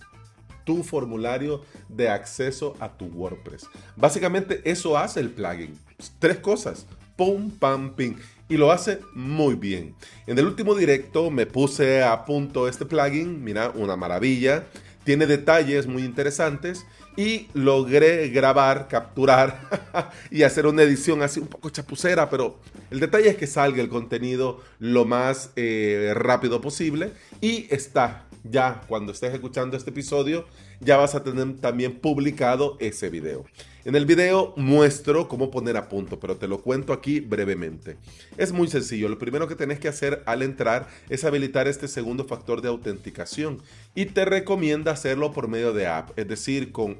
[0.64, 3.68] tu formulario de acceso a tu WordPress.
[3.94, 5.78] Básicamente eso hace el plugin.
[6.18, 6.86] Tres cosas.
[7.14, 8.14] Pum, pam, ping.
[8.48, 9.94] Y lo hace muy bien.
[10.26, 13.44] En el último directo me puse a punto este plugin.
[13.44, 14.64] Mira, una maravilla.
[15.04, 16.84] Tiene detalles muy interesantes
[17.16, 22.58] y logré grabar, capturar y hacer una edición así un poco chapucera, pero
[22.90, 28.82] el detalle es que salga el contenido lo más eh, rápido posible y está ya
[28.88, 30.46] cuando estés escuchando este episodio,
[30.84, 33.44] ya vas a tener también publicado ese video.
[33.84, 37.96] En el video muestro cómo poner a punto, pero te lo cuento aquí brevemente.
[38.36, 42.24] Es muy sencillo, lo primero que tenés que hacer al entrar es habilitar este segundo
[42.24, 43.60] factor de autenticación
[43.94, 46.98] y te recomienda hacerlo por medio de app, es decir, con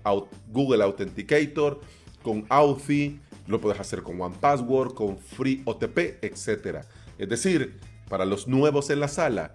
[0.49, 1.81] Google Authenticator,
[2.23, 6.85] con Authy, lo puedes hacer con OnePassword, con FreeOTP, etc.
[7.19, 9.55] Es decir, para los nuevos en la sala,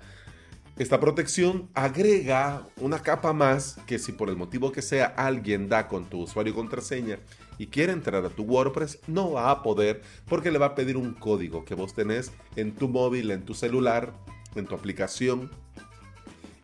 [0.80, 5.88] esta protección agrega una capa más que si por el motivo que sea alguien da
[5.88, 7.18] con tu usuario y contraseña
[7.58, 10.96] y quiere entrar a tu WordPress, no va a poder porque le va a pedir
[10.96, 14.14] un código que vos tenés en tu móvil, en tu celular,
[14.56, 15.50] en tu aplicación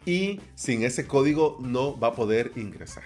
[0.06, 3.06] y sin ese código no va a poder ingresar.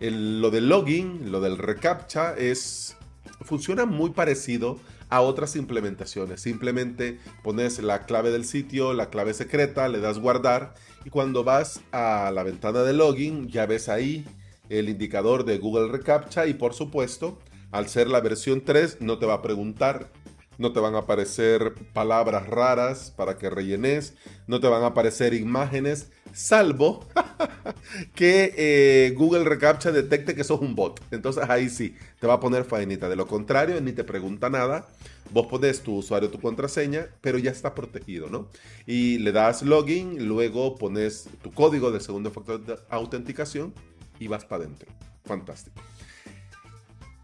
[0.00, 2.95] lo del login, lo del reCAPTCHA es
[3.42, 6.40] funciona muy parecido a otras implementaciones.
[6.40, 11.80] Simplemente pones la clave del sitio, la clave secreta, le das guardar y cuando vas
[11.92, 14.24] a la ventana de login ya ves ahí
[14.68, 17.38] el indicador de Google Recaptcha y por supuesto,
[17.70, 20.10] al ser la versión 3 no te va a preguntar
[20.58, 24.14] no te van a aparecer palabras raras para que rellenes,
[24.46, 27.06] no te van a aparecer imágenes, salvo
[28.14, 31.00] que eh, Google Recaptcha detecte que sos un bot.
[31.10, 33.08] Entonces ahí sí, te va a poner faenita.
[33.08, 34.86] De lo contrario, ni te pregunta nada.
[35.30, 38.48] Vos pones tu usuario, tu contraseña, pero ya está protegido, ¿no?
[38.86, 43.74] Y le das login, luego pones tu código de segundo factor de autenticación
[44.20, 44.88] y vas para adentro.
[45.24, 45.82] Fantástico.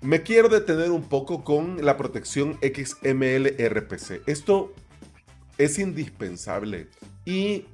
[0.03, 4.23] Me quiero detener un poco con la protección XML RPC.
[4.27, 4.75] Esto
[5.59, 6.89] es indispensable
[7.25, 7.67] y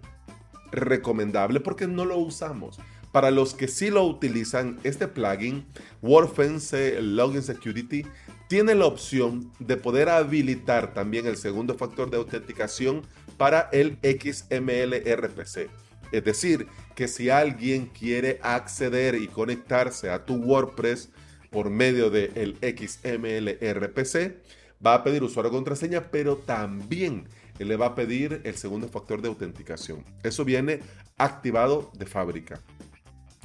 [0.71, 2.79] recomendable porque no lo usamos.
[3.12, 5.64] Para los que sí lo utilizan, este plugin,
[6.03, 8.05] WordFence Login Security,
[8.47, 13.07] tiene la opción de poder habilitar también el segundo factor de autenticación
[13.38, 15.71] para el XML RPC.
[16.12, 21.09] Es decir, que si alguien quiere acceder y conectarse a tu WordPress,
[21.50, 24.37] por medio del XML RPC,
[24.84, 27.26] va a pedir usuario contraseña, pero también
[27.58, 30.04] le va a pedir el segundo factor de autenticación.
[30.22, 30.80] Eso viene
[31.16, 32.61] activado de fábrica.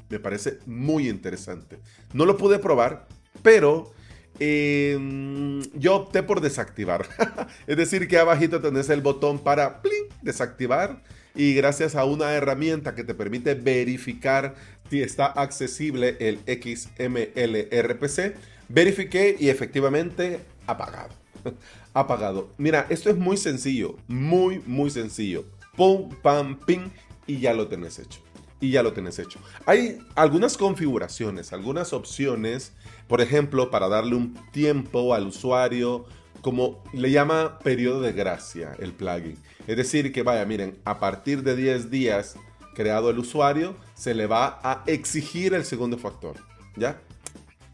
[0.09, 1.79] Me parece muy interesante.
[2.13, 3.07] No lo pude probar,
[3.41, 3.91] pero
[4.39, 7.07] em, yo opté por desactivar.
[7.67, 9.81] es decir, que abajito tenés el botón para
[10.21, 11.01] desactivar
[11.35, 14.53] y gracias a una herramienta que te permite verificar
[14.93, 18.35] si está accesible el XML RPC,
[18.69, 21.09] verifiqué y efectivamente apagado.
[21.95, 22.51] apagado.
[22.59, 25.45] Mira, esto es muy sencillo, muy, muy sencillo.
[25.75, 26.91] Pum, pam, ping
[27.25, 28.19] y ya lo tenés hecho.
[28.61, 29.39] Y ya lo tenés hecho.
[29.65, 32.73] Hay algunas configuraciones, algunas opciones,
[33.07, 36.05] por ejemplo, para darle un tiempo al usuario,
[36.41, 39.39] como le llama periodo de gracia el plugin.
[39.65, 42.35] Es decir, que vaya, miren, a partir de 10 días
[42.73, 46.35] creado el usuario, se le va a exigir el segundo factor.
[46.75, 46.99] ¿Ya?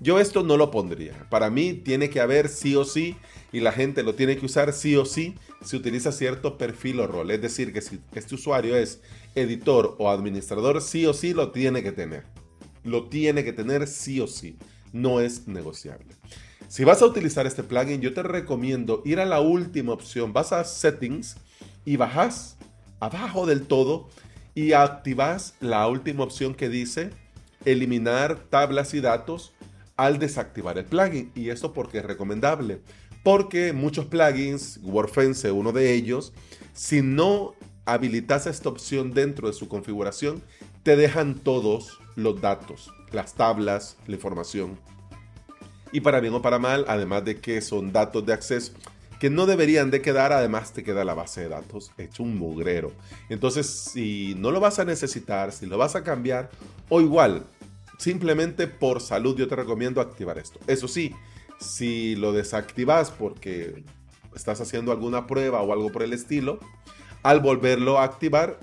[0.02, 1.28] Yo esto no lo pondría.
[1.30, 3.18] Para mí tiene que haber sí o sí
[3.52, 7.08] y la gente lo tiene que usar sí o sí si utiliza cierto perfil o
[7.08, 7.32] rol.
[7.32, 9.02] Es decir, que si este usuario es
[9.36, 12.24] editor o administrador, sí o sí lo tiene que tener.
[12.86, 14.58] Lo tiene que tener sí o sí.
[14.94, 16.16] No es negociable.
[16.70, 20.32] Si vas a utilizar este plugin, yo te recomiendo ir a la última opción.
[20.32, 21.36] Vas a Settings
[21.84, 22.58] y bajas
[23.02, 24.08] abajo del todo
[24.56, 27.12] y activas la última opción que dice
[27.66, 29.54] eliminar tablas y datos
[29.96, 31.32] al desactivar el plugin.
[31.36, 32.82] Y esto porque es recomendable.
[33.24, 36.34] Porque muchos plugins, WordFence uno de ellos,
[36.74, 37.54] si no
[37.86, 40.42] habilitas esta opción dentro de su configuración,
[40.84, 44.80] te dejan todos los datos, las tablas, la información.
[45.92, 48.74] Y para bien o para mal, además de que son datos de acceso
[49.20, 52.94] que no deberían de quedar, además te queda la base de datos hecho un mugrero.
[53.30, 56.50] Entonces, si no lo vas a necesitar, si lo vas a cambiar,
[56.88, 57.46] o igual,
[57.98, 60.60] simplemente por salud yo te recomiendo activar esto.
[60.68, 61.14] Eso sí,
[61.60, 63.84] si lo desactivas porque
[64.34, 66.60] estás haciendo alguna prueba o algo por el estilo,
[67.22, 68.60] al volverlo a activar,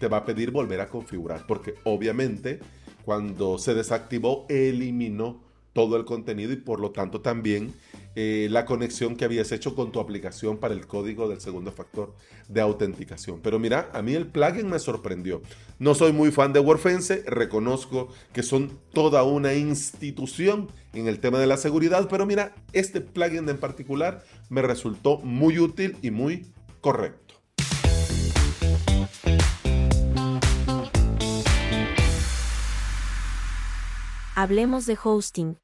[0.00, 2.58] te va a pedir volver a configurar, porque obviamente
[3.04, 7.74] cuando se desactivó, eliminó todo el contenido y por lo tanto también
[8.16, 12.14] eh, la conexión que habías hecho con tu aplicación para el código del segundo factor
[12.48, 13.40] de autenticación.
[13.40, 15.42] Pero mira, a mí el plugin me sorprendió.
[15.78, 21.38] No soy muy fan de WordFence, reconozco que son toda una institución en el tema
[21.38, 26.46] de la seguridad, pero mira, este plugin en particular me resultó muy útil y muy
[26.80, 27.34] correcto.
[34.36, 35.63] Hablemos de hosting.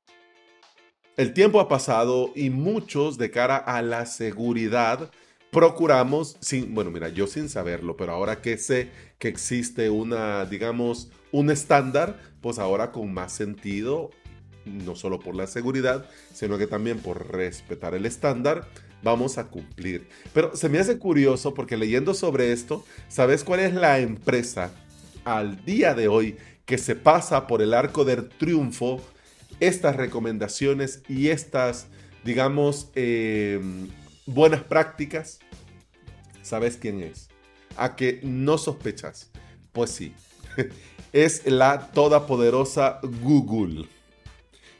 [1.17, 5.11] El tiempo ha pasado y muchos de cara a la seguridad
[5.51, 11.11] procuramos, sin, bueno, mira, yo sin saberlo, pero ahora que sé que existe una, digamos,
[11.33, 14.11] un estándar, pues ahora con más sentido,
[14.65, 18.69] no solo por la seguridad, sino que también por respetar el estándar,
[19.03, 20.09] vamos a cumplir.
[20.33, 24.71] Pero se me hace curioso porque leyendo sobre esto, ¿sabes cuál es la empresa
[25.25, 29.03] al día de hoy que se pasa por el arco del triunfo
[29.59, 31.87] estas recomendaciones y estas,
[32.25, 33.89] digamos, em,
[34.27, 35.41] buenas prácticas,
[36.43, 37.29] ¿sabes quién es?
[37.77, 39.31] A que no sospechas.
[39.73, 40.15] Pues sí,
[41.13, 43.89] es la todopoderosa Google,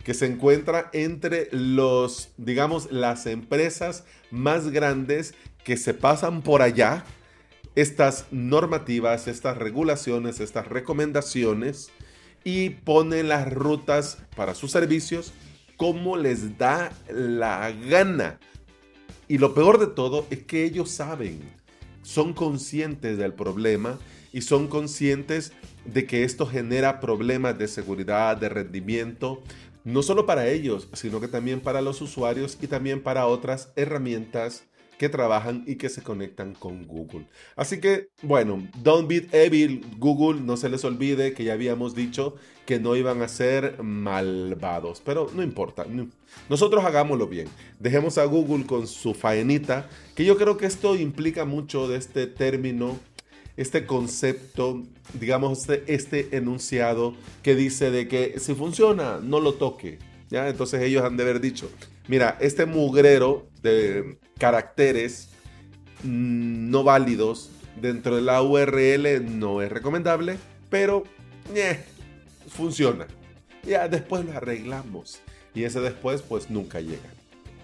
[0.05, 7.05] que se encuentra entre los, digamos, las empresas más grandes que se pasan por allá
[7.75, 11.91] estas normativas, estas regulaciones, estas recomendaciones
[12.45, 15.33] y pone las rutas para sus servicios
[15.77, 18.39] como les da la gana.
[19.29, 21.41] Y lo peor de todo es que ellos saben,
[22.03, 23.99] son conscientes del problema
[24.33, 25.53] y son conscientes
[25.85, 29.43] de que esto genera problemas de seguridad, de rendimiento,
[29.85, 34.65] no solo para ellos, sino que también para los usuarios y también para otras herramientas
[35.01, 37.27] que trabajan y que se conectan con Google.
[37.57, 42.35] Así que, bueno, don't beat evil, Google, no se les olvide que ya habíamos dicho
[42.67, 45.87] que no iban a ser malvados, pero no importa,
[46.51, 47.49] nosotros hagámoslo bien.
[47.79, 52.27] Dejemos a Google con su faenita, que yo creo que esto implica mucho de este
[52.27, 52.99] término
[53.57, 54.83] este concepto,
[55.19, 59.99] digamos, este, este, enunciado que dice de que si funciona, no lo toque.
[60.29, 60.47] ¿ya?
[60.51, 61.71] Entonces ellos han de haber dicho,
[62.07, 65.29] mira, este mugrero de caracteres
[66.03, 67.51] mm, no válidos
[67.81, 71.05] dentro de la URL no es recomendable, pero
[72.49, 73.07] funciona.
[73.63, 75.21] Ya después lo arreglamos
[75.55, 77.11] y ese después pues nunca llega.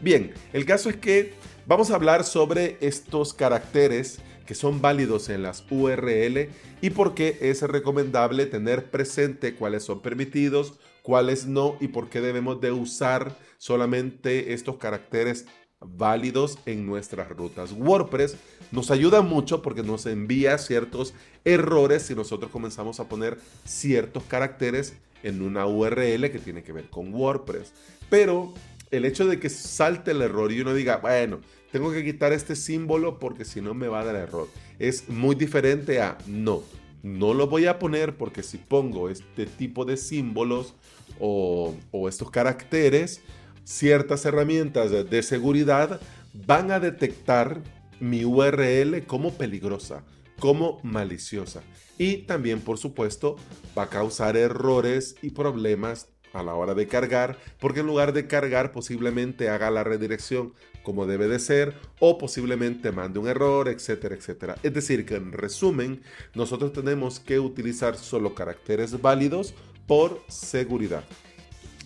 [0.01, 1.35] Bien, el caso es que
[1.67, 6.51] vamos a hablar sobre estos caracteres que son válidos en las URL
[6.81, 12.21] y por qué es recomendable tener presente cuáles son permitidos, cuáles no y por qué
[12.21, 15.47] debemos de usar solamente estos caracteres
[15.81, 17.73] válidos en nuestras rutas.
[17.73, 18.37] WordPress
[18.73, 21.15] nos ayuda mucho porque nos envía ciertos
[21.45, 26.89] errores si nosotros comenzamos a poner ciertos caracteres en una URL que tiene que ver
[26.89, 27.73] con WordPress.
[28.09, 28.55] Pero
[28.91, 31.41] el hecho de que salte el error y uno diga, bueno,
[31.73, 34.49] tengo que quitar este símbolo porque si no me va a dar error,
[34.79, 36.63] es muy diferente a no.
[37.03, 40.75] No lo voy a poner porque si pongo este tipo de símbolos
[41.21, 43.21] o, o estos caracteres,
[43.67, 46.01] ciertas herramientas de seguridad
[46.33, 47.63] van a detectar
[47.99, 50.05] mi URL como peligrosa,
[50.39, 51.63] como maliciosa.
[51.99, 53.37] Y también, por supuesto,
[53.77, 58.27] va a causar errores y problemas a la hora de cargar, porque en lugar de
[58.27, 60.53] cargar posiblemente haga la redirección
[60.83, 64.57] como debe de ser o posiblemente mande un error, etcétera, etcétera.
[64.63, 66.03] Es decir, que en resumen,
[66.35, 69.55] nosotros tenemos que utilizar solo caracteres válidos
[69.89, 71.03] por seguridad.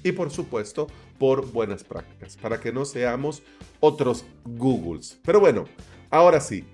[0.02, 0.88] Y por supuesto,
[1.20, 3.42] por buenas prácticas, para que no seamos
[3.78, 5.18] otros Googles.
[5.22, 5.66] Pero bueno,
[6.08, 6.64] ahora sí,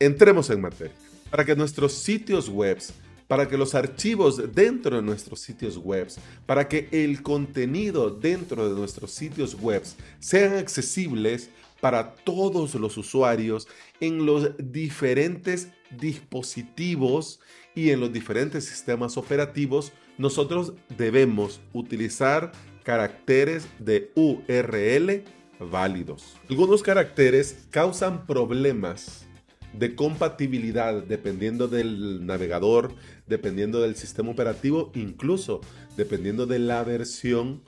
[0.00, 0.96] entremos en materia.
[1.30, 2.92] Para que nuestros sitios webs
[3.28, 6.08] para que los archivos dentro de nuestros sitios web,
[6.44, 9.82] para que el contenido dentro de nuestros sitios web
[10.18, 11.48] sean accesibles
[11.80, 13.66] para todos los usuarios
[14.00, 15.68] en los diferentes
[15.98, 17.40] dispositivos
[17.74, 22.52] y en los diferentes sistemas operativos, nosotros debemos utilizar
[22.84, 25.24] caracteres de URL
[25.58, 26.36] válidos.
[26.48, 29.26] Algunos caracteres causan problemas
[29.72, 32.94] de compatibilidad dependiendo del navegador,
[33.26, 35.60] dependiendo del sistema operativo, incluso
[35.96, 37.62] dependiendo de la versión,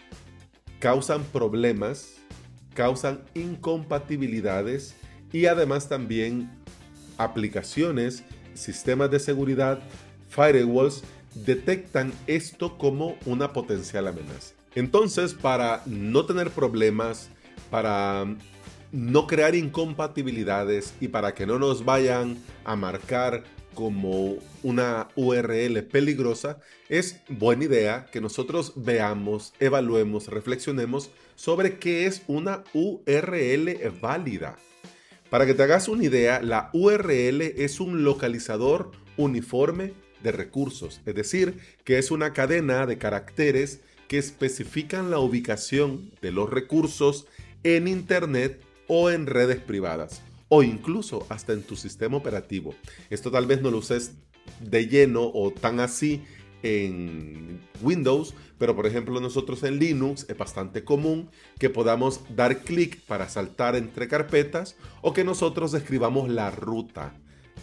[0.79, 2.17] causan problemas,
[2.75, 4.95] causan incompatibilidades
[5.33, 6.51] y además también
[7.17, 8.23] aplicaciones,
[8.55, 9.81] sistemas de seguridad,
[10.29, 11.03] firewalls,
[11.35, 14.56] detectan esto como una potencial amenaza.
[14.77, 17.31] Entonces, para no tener problemas,
[17.71, 18.27] para
[18.93, 23.43] no crear incompatibilidades y para que no nos vayan a marcar
[23.75, 26.59] como una URL peligrosa,
[26.91, 34.57] es buena idea que nosotros veamos, evaluemos, reflexionemos sobre qué es una URL válida.
[35.31, 41.15] Para que te hagas una idea, la URL es un localizador uniforme de recursos, es
[41.15, 47.27] decir, que es una cadena de caracteres que especifican la ubicación de los recursos
[47.63, 52.75] en Internet o en redes privadas o incluso hasta en tu sistema operativo.
[53.11, 54.13] Esto tal vez no lo uses
[54.61, 56.23] de lleno o tan así
[56.63, 63.01] en Windows, pero por ejemplo nosotros en Linux es bastante común que podamos dar clic
[63.07, 67.15] para saltar entre carpetas o que nosotros escribamos la ruta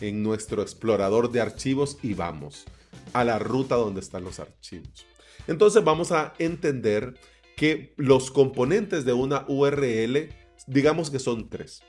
[0.01, 2.65] en nuestro explorador de archivos y vamos
[3.13, 5.05] a la ruta donde están los archivos.
[5.47, 7.15] Entonces vamos a entender
[7.55, 10.29] que los componentes de una URL
[10.67, 11.81] digamos que son tres.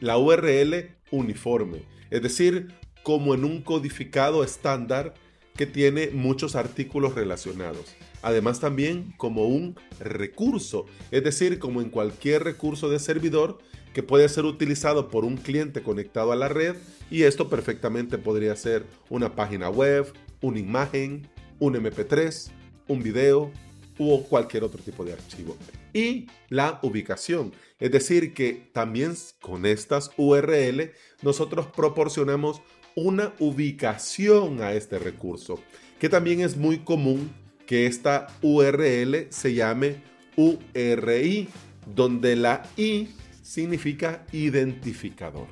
[0.00, 5.14] La URL uniforme, es decir, como en un codificado estándar
[5.56, 7.94] que tiene muchos artículos relacionados.
[8.22, 13.58] Además también como un recurso, es decir, como en cualquier recurso de servidor
[13.94, 16.76] que puede ser utilizado por un cliente conectado a la red
[17.10, 21.28] y esto perfectamente podría ser una página web, una imagen,
[21.60, 22.50] un MP3,
[22.88, 23.52] un video
[23.98, 25.56] o cualquier otro tipo de archivo
[25.92, 27.52] y la ubicación.
[27.78, 30.92] Es decir, que también con estas URL
[31.22, 32.62] nosotros proporcionamos
[32.94, 35.60] una ubicación a este recurso,
[35.98, 37.30] que también es muy común
[37.66, 40.02] que esta URL se llame
[40.36, 41.48] URI,
[41.94, 43.08] donde la I
[43.42, 45.46] significa identificador.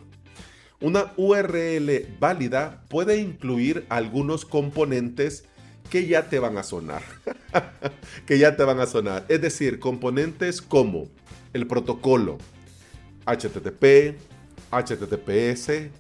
[0.81, 5.45] Una URL válida puede incluir algunos componentes
[5.91, 7.03] que ya te van a sonar.
[8.27, 9.25] que ya te van a sonar.
[9.29, 11.09] Es decir, componentes como
[11.53, 12.39] el protocolo
[13.27, 14.17] HTTP,
[14.71, 15.91] HTTPS,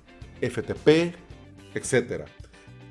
[0.40, 1.14] FTP,
[1.74, 2.24] etc.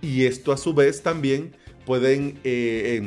[0.02, 3.02] Y esto a su vez también pueden eh,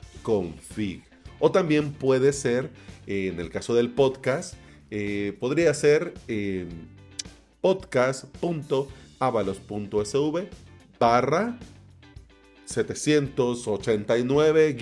[1.38, 2.70] O también puede ser,
[3.06, 4.54] eh, en el caso del podcast,
[4.90, 6.66] eh, podría ser eh,
[7.60, 10.48] podcast.avalos.sv
[10.98, 11.58] barra
[12.64, 14.76] 789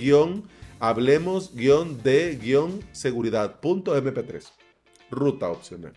[0.79, 1.53] hablemos
[2.01, 2.39] de
[2.93, 4.45] seguridad.mp3.
[5.09, 5.91] Ruta opcional.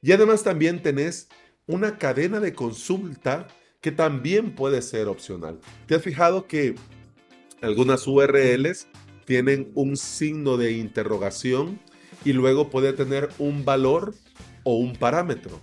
[0.00, 1.28] Y además también tenés
[1.70, 3.46] una cadena de consulta
[3.80, 5.60] que también puede ser opcional.
[5.86, 6.74] ¿Te has fijado que
[7.62, 8.88] algunas URLs
[9.24, 11.78] tienen un signo de interrogación
[12.24, 14.14] y luego puede tener un valor
[14.64, 15.60] o un parámetro?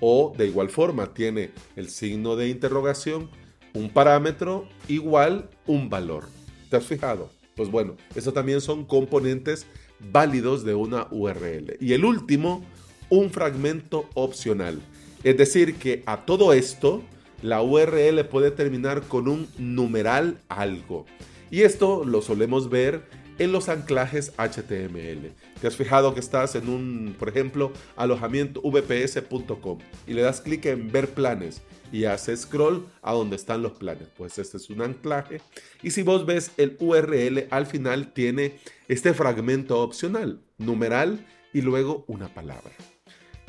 [0.00, 3.30] O de igual forma tiene el signo de interrogación,
[3.74, 6.24] un parámetro igual un valor.
[6.70, 7.30] ¿Te has fijado?
[7.54, 9.66] Pues bueno, eso también son componentes
[10.10, 11.76] válidos de una URL.
[11.80, 12.64] Y el último
[13.10, 14.80] un fragmento opcional.
[15.22, 17.02] Es decir, que a todo esto,
[17.42, 21.06] la URL puede terminar con un numeral algo.
[21.50, 23.02] Y esto lo solemos ver
[23.38, 25.32] en los anclajes HTML.
[25.60, 30.66] Te has fijado que estás en un, por ejemplo, alojamiento vps.com y le das clic
[30.66, 31.62] en ver planes
[31.92, 34.08] y haces scroll a donde están los planes.
[34.16, 35.40] Pues este es un anclaje.
[35.82, 38.58] Y si vos ves el URL, al final tiene
[38.88, 42.72] este fragmento opcional, numeral y luego una palabra.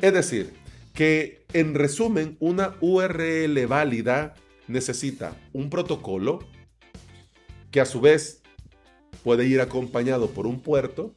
[0.00, 0.61] Es decir,
[0.92, 4.34] que en resumen, una URL válida
[4.68, 6.40] necesita un protocolo
[7.70, 8.42] que a su vez
[9.22, 11.14] puede ir acompañado por un puerto,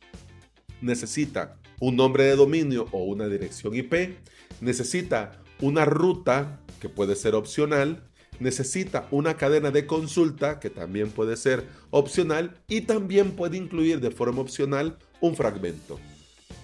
[0.82, 4.16] necesita un nombre de dominio o una dirección IP,
[4.62, 8.04] necesita una ruta que puede ser opcional,
[8.40, 14.12] necesita una cadena de consulta que también puede ser opcional y también puede incluir de
[14.12, 16.00] forma opcional un fragmento.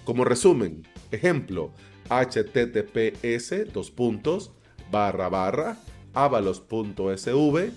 [0.04, 1.72] Como resumen, ejemplo,
[2.20, 4.52] https dos puntos
[4.90, 5.76] barra barra
[6.14, 7.70] avalos.sv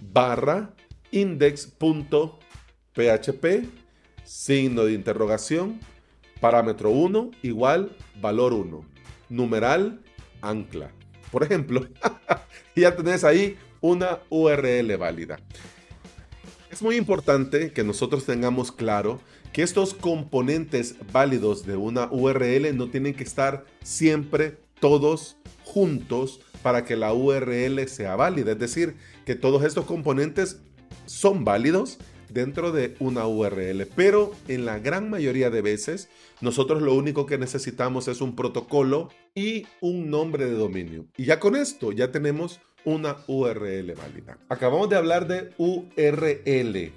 [0.00, 0.74] barra
[1.10, 2.36] index.php
[4.24, 5.80] signo de interrogación
[6.40, 8.84] parámetro 1 igual valor 1
[9.28, 10.00] numeral
[10.40, 10.90] ancla.
[11.30, 11.86] Por ejemplo
[12.76, 15.38] ya tenés ahí una URL válida.
[16.70, 19.20] Es muy importante que nosotros tengamos claro
[19.52, 26.84] que estos componentes válidos de una URL no tienen que estar siempre todos juntos para
[26.84, 28.52] que la URL sea válida.
[28.52, 30.60] Es decir, que todos estos componentes
[31.06, 31.98] son válidos
[32.30, 36.08] dentro de una URL, pero en la gran mayoría de veces
[36.40, 41.06] nosotros lo único que necesitamos es un protocolo y un nombre de dominio.
[41.16, 44.38] Y ya con esto ya tenemos una URL válida.
[44.48, 46.92] Acabamos de hablar de URL,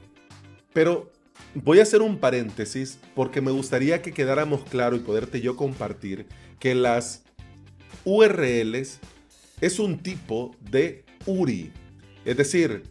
[0.73, 1.11] pero
[1.53, 6.25] Voy a hacer un paréntesis porque me gustaría que quedáramos claro y poderte yo compartir
[6.59, 7.23] que las
[8.05, 8.99] URLs
[9.59, 11.73] es un tipo de URI.
[12.23, 12.83] Es decir,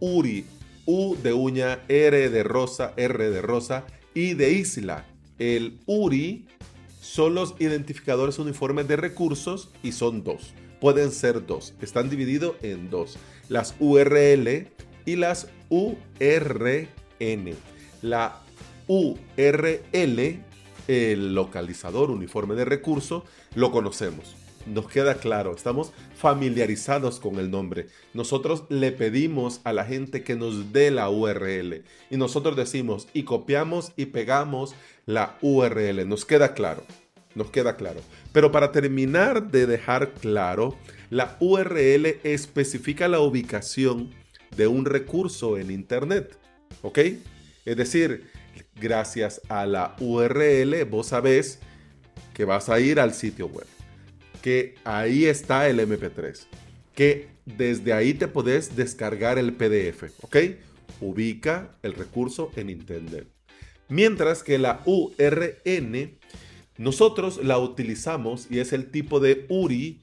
[0.00, 0.44] URI,
[0.84, 5.06] U de uña, R de rosa, R de rosa y de isla.
[5.38, 6.48] El URI
[7.00, 10.54] son los identificadores uniformes de recursos y son dos.
[10.80, 11.72] Pueden ser dos.
[11.80, 13.16] Están divididos en dos.
[13.48, 14.66] Las URL
[15.06, 16.88] y las URN
[18.02, 18.40] la
[18.86, 20.42] URL,
[20.88, 23.24] el localizador uniforme de recurso,
[23.54, 24.34] lo conocemos.
[24.66, 27.86] Nos queda claro, estamos familiarizados con el nombre.
[28.12, 33.22] Nosotros le pedimos a la gente que nos dé la URL y nosotros decimos y
[33.22, 34.74] copiamos y pegamos
[35.06, 36.06] la URL.
[36.06, 36.82] Nos queda claro,
[37.34, 38.00] nos queda claro.
[38.32, 40.76] Pero para terminar de dejar claro,
[41.08, 44.10] la URL especifica la ubicación
[44.54, 46.36] de un recurso en Internet.
[46.82, 46.98] ¿Ok?
[47.68, 48.30] Es decir,
[48.80, 51.58] gracias a la URL vos sabés
[52.32, 53.66] que vas a ir al sitio web,
[54.40, 56.46] que ahí está el MP3,
[56.94, 60.36] que desde ahí te podés descargar el PDF, ¿ok?
[61.02, 63.28] Ubica el recurso en Internet.
[63.90, 66.18] Mientras que la URN,
[66.78, 70.00] nosotros la utilizamos y es el tipo de URI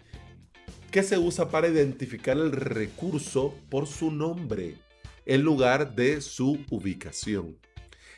[0.91, 4.84] que se usa para identificar el recurso por su nombre
[5.25, 7.57] en lugar de su ubicación.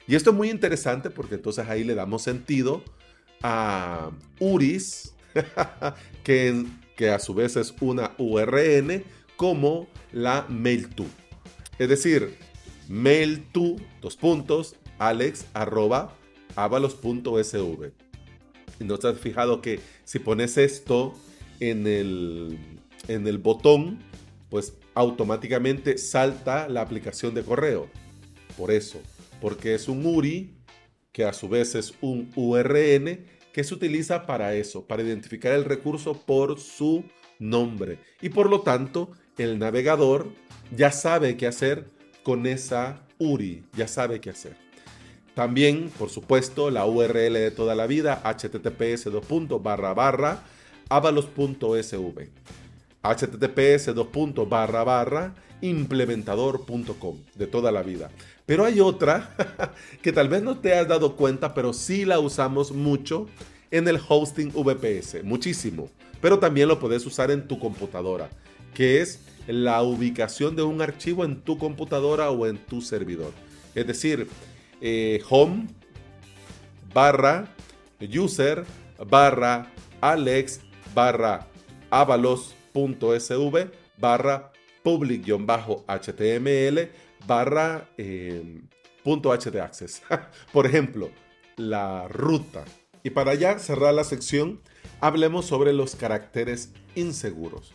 [0.07, 2.83] Y esto es muy interesante porque entonces ahí le damos sentido
[3.41, 5.13] a URIS,
[6.23, 9.03] que, que a su vez es una URN,
[9.35, 11.05] como la mail to.
[11.77, 12.37] Es decir,
[12.87, 16.15] mail to, dos puntos, alex arroba
[16.55, 17.91] avalos.sv.
[18.79, 21.13] ¿No te has fijado que si pones esto
[21.59, 22.57] en el,
[23.07, 23.99] en el botón,
[24.49, 27.87] pues automáticamente salta la aplicación de correo?
[28.57, 28.99] Por eso,
[29.39, 30.57] porque es un URI
[31.11, 33.23] que a su vez es un URN
[33.53, 37.03] que se utiliza para eso, para identificar el recurso por su
[37.37, 37.99] nombre.
[38.21, 40.29] Y por lo tanto, el navegador
[40.75, 41.85] ya sabe qué hacer
[42.23, 44.55] con esa URI, ya sabe qué hacer.
[45.35, 48.19] También, por supuesto, la URL de toda la vida,
[53.15, 58.09] https avalos.sv https barra barra implementador.com de toda la vida.
[58.45, 59.35] Pero hay otra
[60.01, 63.27] que tal vez no te has dado cuenta, pero sí la usamos mucho
[63.71, 65.89] en el hosting VPS, muchísimo.
[66.21, 68.29] Pero también lo puedes usar en tu computadora,
[68.73, 73.31] que es la ubicación de un archivo en tu computadora o en tu servidor.
[73.75, 74.27] Es decir,
[74.81, 75.67] eh, home
[76.93, 77.53] barra
[77.99, 78.63] user
[79.09, 80.61] barra alex
[80.93, 81.47] barra
[82.77, 84.51] avalos.sv barra
[84.83, 86.89] public-html
[87.25, 88.61] barra eh,
[89.03, 90.03] .htaccess.
[90.53, 91.09] Por ejemplo,
[91.55, 92.65] la ruta.
[93.03, 94.59] Y para ya cerrar la sección,
[94.99, 97.73] hablemos sobre los caracteres inseguros.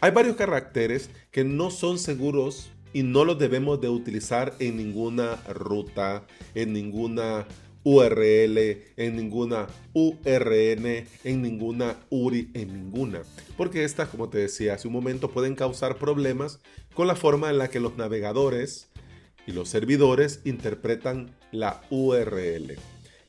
[0.00, 5.36] Hay varios caracteres que no son seguros y no los debemos de utilizar en ninguna
[5.48, 6.24] ruta,
[6.54, 7.46] en ninguna
[7.84, 8.58] URL,
[8.96, 13.22] en ninguna URN, en ninguna URI, en ninguna.
[13.56, 16.60] Porque estas, como te decía hace un momento, pueden causar problemas
[16.94, 18.88] con la forma en la que los navegadores
[19.46, 22.76] y los servidores interpretan la URL.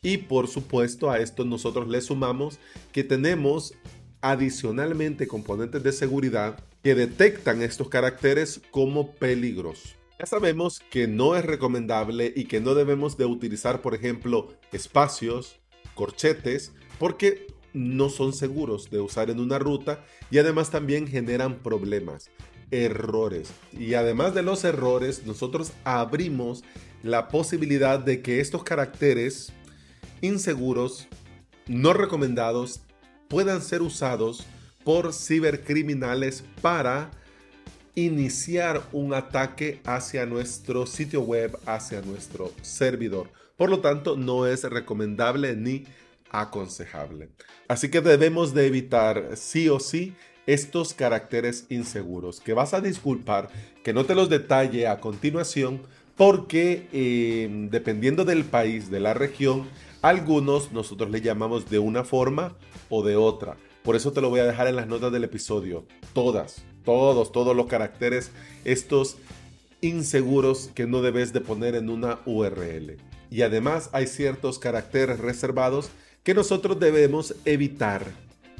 [0.01, 2.59] Y por supuesto a esto nosotros le sumamos
[2.91, 3.73] que tenemos
[4.21, 9.95] adicionalmente componentes de seguridad que detectan estos caracteres como peligros.
[10.23, 15.59] Ya sabemos que no es recomendable y que no debemos de utilizar, por ejemplo, espacios,
[15.95, 22.29] corchetes, porque no son seguros de usar en una ruta y además también generan problemas,
[22.71, 23.51] errores.
[23.77, 26.63] Y además de los errores, nosotros abrimos
[27.01, 29.51] la posibilidad de que estos caracteres
[30.21, 31.09] inseguros,
[31.67, 32.79] no recomendados,
[33.27, 34.45] puedan ser usados
[34.85, 37.11] por cibercriminales para
[37.95, 43.29] iniciar un ataque hacia nuestro sitio web, hacia nuestro servidor.
[43.57, 45.85] Por lo tanto, no es recomendable ni
[46.29, 47.29] aconsejable.
[47.67, 50.15] Así que debemos de evitar sí o sí
[50.45, 53.49] estos caracteres inseguros, que vas a disculpar
[53.83, 55.81] que no te los detalle a continuación,
[56.17, 59.67] porque eh, dependiendo del país, de la región,
[60.01, 62.57] algunos nosotros le llamamos de una forma
[62.89, 63.55] o de otra.
[63.83, 65.85] Por eso te lo voy a dejar en las notas del episodio.
[66.13, 68.31] Todas, todos, todos los caracteres,
[68.65, 69.17] estos
[69.81, 72.97] inseguros que no debes de poner en una URL.
[73.29, 75.89] Y además hay ciertos caracteres reservados
[76.23, 78.05] que nosotros debemos evitar.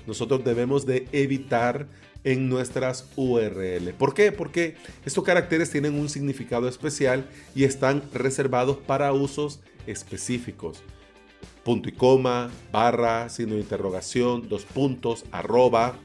[0.08, 1.88] Nosotros debemos de evitar
[2.24, 3.94] en nuestras URL.
[3.94, 4.32] ¿Por qué?
[4.32, 10.84] Porque estos caracteres tienen un significado especial y están reservados para usos específicos
[11.64, 15.96] punto y coma, barra, signo de interrogación, dos puntos, arroba,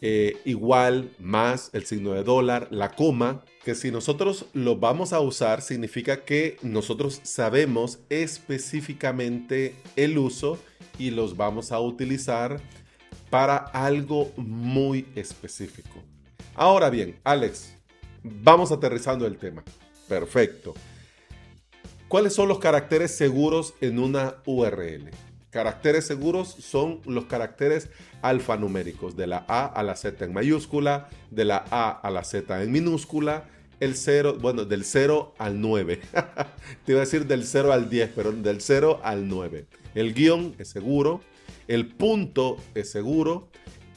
[0.00, 5.20] eh, igual, más, el signo de dólar, la coma, que si nosotros lo vamos a
[5.20, 10.58] usar significa que nosotros sabemos específicamente el uso
[10.98, 12.60] y los vamos a utilizar
[13.30, 16.02] para algo muy específico.
[16.54, 17.74] Ahora bien, Alex,
[18.22, 19.64] vamos aterrizando el tema.
[20.08, 20.74] Perfecto.
[22.08, 25.10] ¿Cuáles son los caracteres seguros en una URL?
[25.50, 27.88] Caracteres seguros son los caracteres
[28.20, 32.62] alfanuméricos, de la A a la Z en mayúscula, de la A a la Z
[32.62, 33.48] en minúscula,
[33.80, 36.00] el 0, bueno, del 0 al 9.
[36.84, 39.66] Te iba a decir del 0 al 10, pero del 0 al 9.
[39.94, 41.22] El guion es seguro,
[41.66, 43.48] el punto es seguro,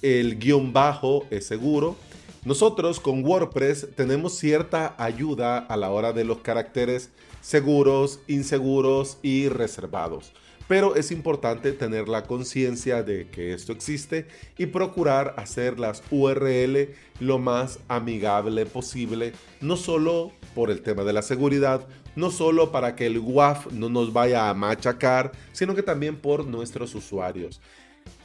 [0.01, 1.97] el guion bajo es seguro.
[2.45, 7.09] Nosotros con WordPress tenemos cierta ayuda a la hora de los caracteres
[7.41, 10.31] seguros, inseguros y reservados.
[10.71, 14.25] Pero es importante tener la conciencia de que esto existe
[14.57, 21.11] y procurar hacer las URL lo más amigable posible, no solo por el tema de
[21.11, 25.83] la seguridad, no solo para que el WAF no nos vaya a machacar, sino que
[25.83, 27.59] también por nuestros usuarios.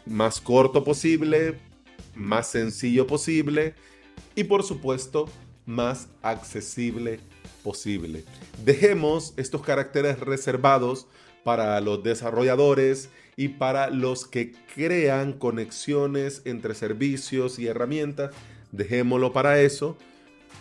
[0.05, 1.59] Más corto posible,
[2.15, 3.75] más sencillo posible
[4.37, 5.29] y por supuesto
[5.65, 7.19] más accesible
[7.65, 8.25] posible.
[8.65, 11.09] Dejemos estos caracteres reservados
[11.47, 18.35] para los desarrolladores y para los que crean conexiones entre servicios y herramientas.
[18.73, 19.97] Dejémoslo para eso.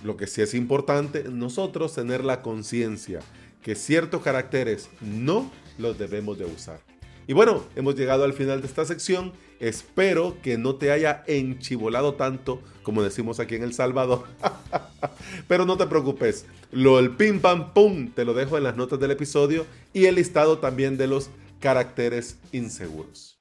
[0.04, 3.22] Lo que sí es importante, nosotros tener la conciencia
[3.64, 6.80] que ciertos caracteres no los debemos de usar.
[7.26, 9.34] Y bueno, hemos llegado al final de esta sección.
[9.60, 14.26] Espero que no te haya enchivolado tanto como decimos aquí en El Salvador.
[15.50, 19.00] Pero no te preocupes, lo el pim pam pum te lo dejo en las notas
[19.00, 21.30] del episodio y el listado también de los
[21.60, 23.40] caracteres inseguros.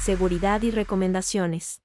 [0.00, 1.80] Seguridad y recomendaciones.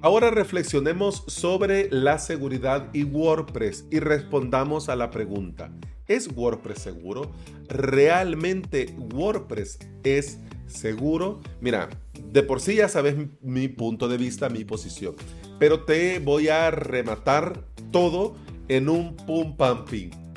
[0.00, 5.72] Ahora reflexionemos sobre la seguridad y WordPress y respondamos a la pregunta,
[6.06, 7.32] ¿es WordPress seguro?
[7.68, 10.38] ¿Realmente WordPress es
[10.68, 11.40] seguro?
[11.60, 11.88] Mira,
[12.30, 15.16] de por sí ya sabes mi punto de vista, mi posición,
[15.58, 18.36] pero te voy a rematar todo
[18.68, 19.84] en un pum pam.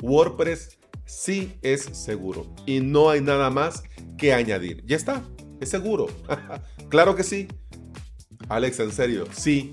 [0.02, 3.84] WordPress sí es seguro y no hay nada más
[4.18, 4.84] que añadir.
[4.86, 5.22] Ya está,
[5.60, 6.08] es seguro.
[6.88, 7.46] claro que sí.
[8.48, 9.70] Alex, en serio, sí.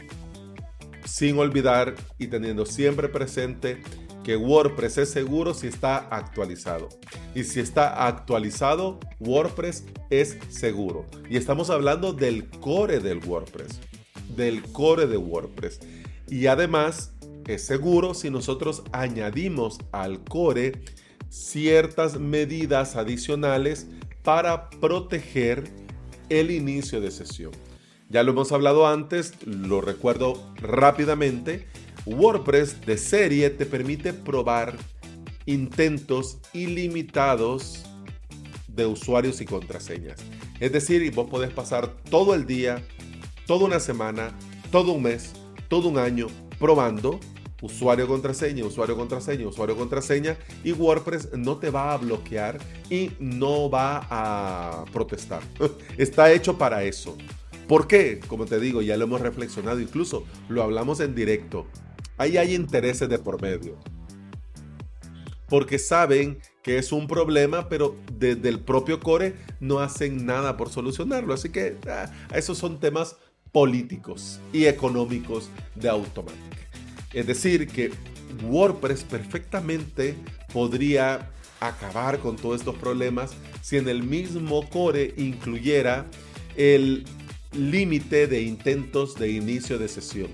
[1.05, 3.81] Sin olvidar y teniendo siempre presente
[4.23, 6.89] que WordPress es seguro si está actualizado.
[7.33, 11.05] Y si está actualizado, WordPress es seguro.
[11.29, 13.79] Y estamos hablando del core del WordPress.
[14.35, 15.79] Del core de WordPress.
[16.27, 17.13] Y además
[17.47, 20.73] es seguro si nosotros añadimos al core
[21.29, 23.87] ciertas medidas adicionales
[24.23, 25.63] para proteger
[26.29, 27.51] el inicio de sesión.
[28.09, 31.67] Ya lo hemos hablado antes, lo recuerdo rápidamente.
[32.07, 34.75] WordPress de serie te permite probar
[35.45, 37.83] intentos ilimitados
[38.67, 40.19] de usuarios y contraseñas.
[40.59, 42.81] Es decir, vos podés pasar todo el día,
[43.45, 44.35] toda una semana,
[44.71, 45.33] todo un mes,
[45.67, 47.19] todo un año probando
[47.61, 52.57] usuario contraseña, usuario contraseña, usuario contraseña y WordPress no te va a bloquear
[52.89, 55.41] y no va a protestar.
[55.97, 57.15] Está hecho para eso.
[57.69, 58.19] ¿Por qué?
[58.25, 61.67] Como te digo, ya lo hemos reflexionado, incluso lo hablamos en directo.
[62.17, 63.77] Ahí hay intereses de por medio.
[65.47, 70.69] Porque saben que es un problema, pero desde el propio core no hacen nada por
[70.69, 71.31] solucionarlo.
[71.31, 73.17] Así que ah, esos son temas
[73.51, 76.39] políticos y económicos de Automatic.
[77.13, 77.91] Es decir, que
[78.49, 80.15] WordPress perfectamente
[80.51, 86.07] podría acabar con todos estos problemas si en el mismo core incluyera
[86.55, 87.05] el
[87.51, 90.29] límite de intentos de inicio de sesión.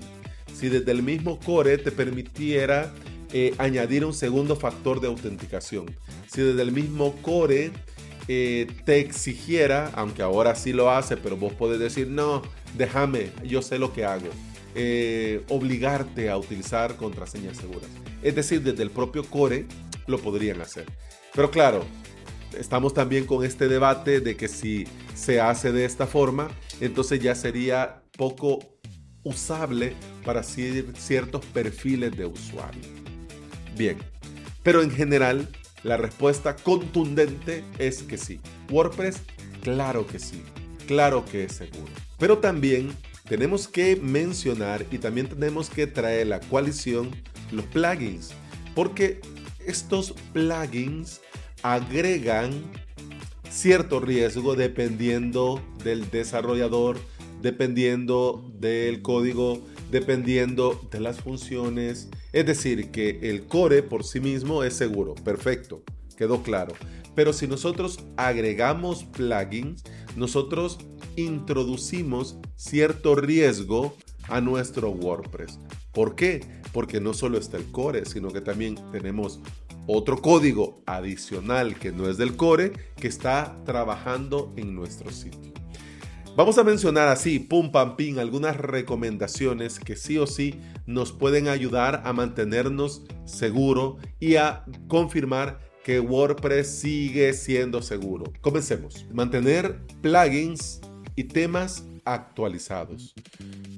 [0.52, 2.92] Si desde el mismo core te permitiera
[3.32, 5.86] eh, añadir un segundo factor de autenticación.
[6.26, 7.72] Si desde el mismo core
[8.28, 12.42] eh, te exigiera, aunque ahora sí lo hace, pero vos podés decir, no,
[12.76, 14.28] déjame, yo sé lo que hago.
[14.74, 17.88] Eh, obligarte a utilizar contraseñas seguras.
[18.22, 19.66] Es decir, desde el propio core
[20.06, 20.86] lo podrían hacer.
[21.34, 21.84] Pero claro,
[22.58, 26.50] estamos también con este debate de que si se hace de esta forma,
[26.80, 28.60] entonces ya sería poco
[29.22, 32.82] usable para ciertos perfiles de usuario.
[33.76, 33.98] Bien,
[34.62, 35.48] pero en general
[35.82, 38.40] la respuesta contundente es que sí.
[38.70, 39.22] WordPress,
[39.62, 40.42] claro que sí,
[40.86, 41.92] claro que es seguro.
[42.18, 42.92] Pero también
[43.28, 47.10] tenemos que mencionar y también tenemos que traer la coalición
[47.52, 48.32] los plugins,
[48.74, 49.20] porque
[49.64, 51.20] estos plugins
[51.62, 52.64] agregan
[53.50, 56.98] cierto riesgo dependiendo del desarrollador,
[57.42, 62.08] dependiendo del código, dependiendo de las funciones.
[62.32, 65.82] Es decir, que el core por sí mismo es seguro, perfecto,
[66.16, 66.74] quedó claro.
[67.14, 69.82] Pero si nosotros agregamos plugins,
[70.16, 70.78] nosotros
[71.16, 73.96] introducimos cierto riesgo
[74.28, 75.58] a nuestro WordPress.
[75.92, 76.44] ¿Por qué?
[76.72, 79.40] Porque no solo está el core, sino que también tenemos
[79.86, 85.52] otro código adicional que no es del core que está trabajando en nuestro sitio.
[86.36, 91.48] Vamos a mencionar así, pum pam pim, algunas recomendaciones que sí o sí nos pueden
[91.48, 98.32] ayudar a mantenernos seguro y a confirmar que WordPress sigue siendo seguro.
[98.42, 99.06] Comencemos.
[99.14, 100.80] Mantener plugins
[101.14, 103.14] y temas actualizados.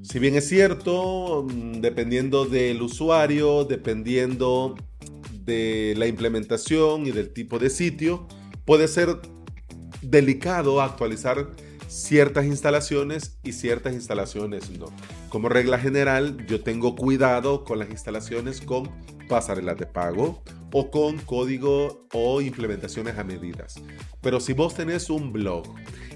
[0.02, 4.74] Si bien es cierto, mm, dependiendo del usuario, dependiendo
[5.48, 8.28] de la implementación y del tipo de sitio,
[8.64, 9.18] puede ser
[10.02, 11.48] delicado actualizar
[11.88, 14.86] ciertas instalaciones y ciertas instalaciones no.
[15.30, 18.90] Como regla general, yo tengo cuidado con las instalaciones con
[19.28, 20.42] pasarelas de pago
[20.72, 23.80] o con código o implementaciones a medidas.
[24.20, 25.64] Pero si vos tenés un blog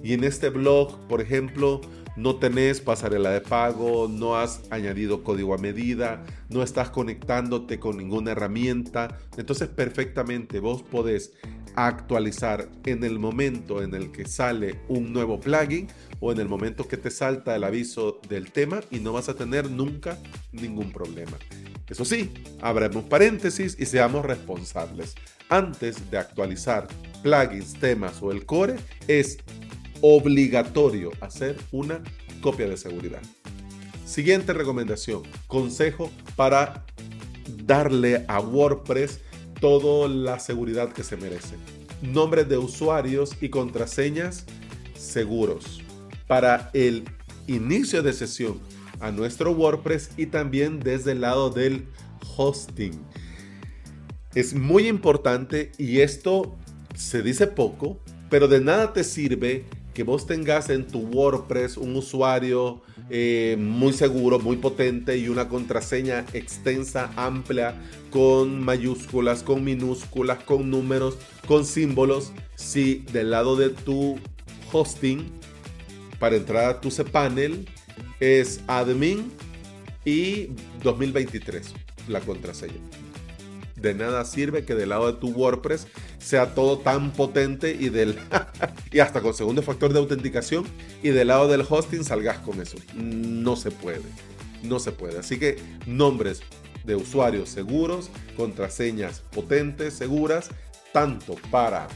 [0.03, 1.81] y en este blog, por ejemplo,
[2.17, 7.97] no tenés pasarela de pago, no has añadido código a medida, no estás conectándote con
[7.97, 9.19] ninguna herramienta.
[9.37, 11.33] Entonces perfectamente vos podés
[11.75, 15.89] actualizar en el momento en el que sale un nuevo plugin
[16.21, 19.35] o en el momento que te salta el aviso del tema y no vas a
[19.35, 20.19] tener nunca
[20.53, 21.39] ningún problema.
[21.89, 25.15] Eso sí, abramos paréntesis y seamos responsables.
[25.49, 26.89] Antes de actualizar
[27.23, 28.77] plugins, temas o el core,
[29.09, 29.39] es
[30.03, 32.03] obligatorio hacer una
[32.43, 33.23] copia de seguridad.
[34.05, 36.85] Siguiente recomendación, consejo para
[37.65, 39.21] darle a WordPress
[39.61, 41.57] toda la seguridad que se merece.
[42.03, 44.45] Nombres de usuarios y contraseñas
[44.95, 45.81] seguros
[46.27, 47.05] para el
[47.47, 48.61] inicio de sesión
[49.01, 51.87] a nuestro WordPress y también desde el lado del
[52.37, 53.01] hosting.
[54.35, 56.57] Es muy importante y esto
[56.95, 58.01] se dice poco,
[58.31, 59.65] pero de nada te sirve
[59.95, 62.81] que vos tengas en tu WordPress un usuario
[63.11, 67.75] eh, muy seguro, muy potente y una contraseña extensa, amplia,
[68.11, 74.19] con mayúsculas, con minúsculas, con números, con símbolos, si del lado de tu
[74.73, 75.31] hosting,
[76.19, 77.69] para entrar a tu cPanel,
[78.21, 79.33] es admin
[80.05, 80.49] y
[80.83, 81.75] 2023
[82.09, 83.02] la contraseña
[83.83, 88.19] de nada sirve que del lado de tu WordPress sea todo tan potente y, del,
[88.93, 90.65] y hasta con segundo factor de autenticación
[91.03, 92.79] y del lado del hosting salgas con eso.
[92.95, 94.03] No se puede.
[94.63, 95.19] No se puede.
[95.19, 95.57] Así que
[95.87, 96.43] nombres
[96.85, 100.51] de usuarios seguros, contraseñas potentes, seguras,
[100.93, 101.89] tanto para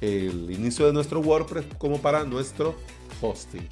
[0.00, 2.74] el inicio de nuestro WordPress como para nuestro
[3.20, 3.68] hosting.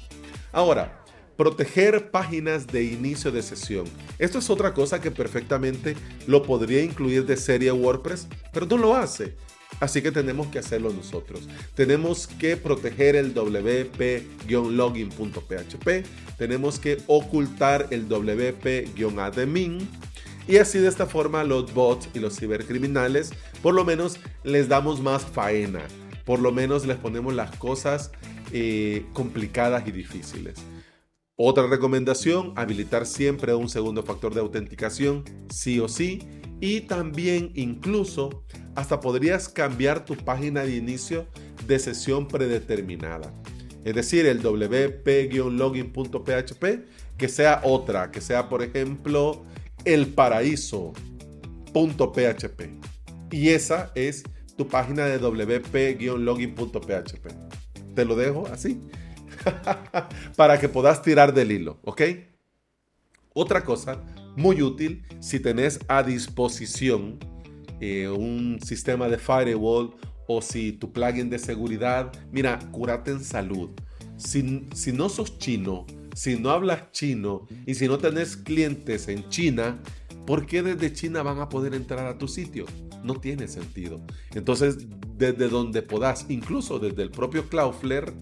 [0.51, 0.96] Ahora,
[1.37, 3.85] Proteger páginas de inicio de sesión.
[4.17, 8.95] Esto es otra cosa que perfectamente lo podría incluir de serie WordPress, pero no lo
[8.95, 9.35] hace.
[9.79, 11.47] Así que tenemos que hacerlo nosotros.
[11.75, 16.05] Tenemos que proteger el wp-login.php.
[16.37, 19.87] Tenemos que ocultar el wp-admin.
[20.47, 25.01] Y así de esta forma los bots y los cibercriminales por lo menos les damos
[25.01, 25.81] más faena.
[26.25, 28.11] Por lo menos les ponemos las cosas
[28.51, 30.55] eh, complicadas y difíciles.
[31.39, 36.27] Otra recomendación, habilitar siempre un segundo factor de autenticación, sí o sí.
[36.59, 41.27] Y también incluso hasta podrías cambiar tu página de inicio
[41.67, 43.31] de sesión predeterminada.
[43.85, 46.65] Es decir, el wp-login.php
[47.17, 49.45] que sea otra, que sea por ejemplo
[49.85, 50.95] el paraíso.php.
[53.29, 54.23] Y esa es
[54.57, 57.27] tu página de wp-login.php.
[57.93, 58.81] Te lo dejo así.
[60.35, 62.01] para que puedas tirar del hilo, ¿ok?
[63.33, 64.03] Otra cosa
[64.35, 67.19] muy útil si tenés a disposición
[67.79, 69.93] eh, un sistema de firewall
[70.27, 73.69] o si tu plugin de seguridad, mira, curate en salud.
[74.17, 75.85] Si, si no sos chino,
[76.15, 79.79] si no hablas chino y si no tenés clientes en China,
[80.25, 82.65] ¿por qué desde China van a poder entrar a tu sitio?
[83.03, 84.01] No tiene sentido.
[84.33, 88.13] Entonces, desde donde podás, incluso desde el propio Cloudflare,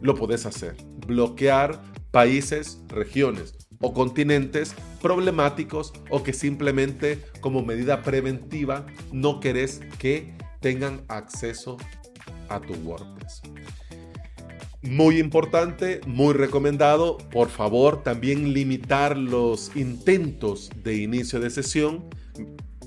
[0.00, 0.76] lo podés hacer.
[1.06, 10.36] Bloquear países, regiones o continentes problemáticos o que simplemente como medida preventiva no querés que
[10.60, 11.76] tengan acceso
[12.48, 13.42] a tu WordPress.
[14.82, 22.08] Muy importante, muy recomendado, por favor también limitar los intentos de inicio de sesión.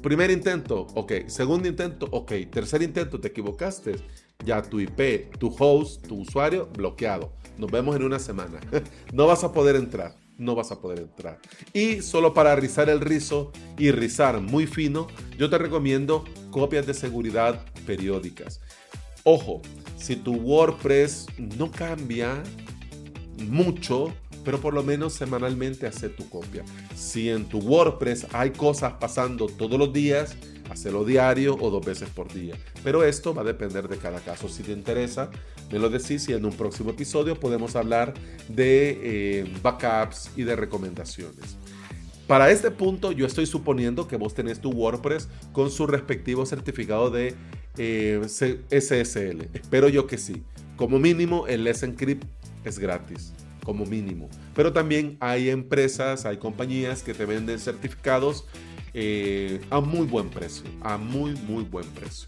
[0.02, 1.28] Primer intento, ok.
[1.28, 2.32] Segundo intento, ok.
[2.50, 3.98] Tercer intento, te equivocaste
[4.46, 7.34] ya tu IP, tu host, tu usuario bloqueado.
[7.58, 8.60] Nos vemos en una semana.
[9.14, 10.16] no vas a poder entrar.
[10.38, 11.40] No vas a poder entrar.
[11.74, 16.96] Y solo para rizar el rizo y rizar muy fino, yo te recomiendo copias de
[16.96, 18.60] seguridad periódicas.
[19.24, 19.62] Ojo,
[19.98, 22.42] si tu WordPress no cambia
[23.38, 24.12] mucho,
[24.44, 26.64] pero por lo menos semanalmente hace tu copia.
[26.96, 30.36] Si en tu WordPress hay cosas pasando todos los días,
[30.74, 32.56] hacerlo diario o dos veces por día.
[32.84, 34.50] Pero esto va a depender de cada caso.
[34.50, 35.30] Si te interesa,
[35.72, 38.14] me lo decís y en un próximo episodio podemos hablar
[38.48, 41.58] de eh, backups y de recomendaciones.
[42.28, 47.10] Para este punto yo estoy suponiendo que vos tenés tu WordPress con su respectivo certificado
[47.10, 47.36] de
[47.78, 49.50] eh, SSL.
[49.54, 50.44] Espero yo que sí.
[50.78, 52.26] Como mínimo el Let's Encrypt
[52.64, 54.30] es gratis como mínimo.
[54.56, 58.46] Pero también hay empresas, hay compañías que te venden certificados
[58.94, 62.28] eh, a muy buen precio, a muy muy buen precio.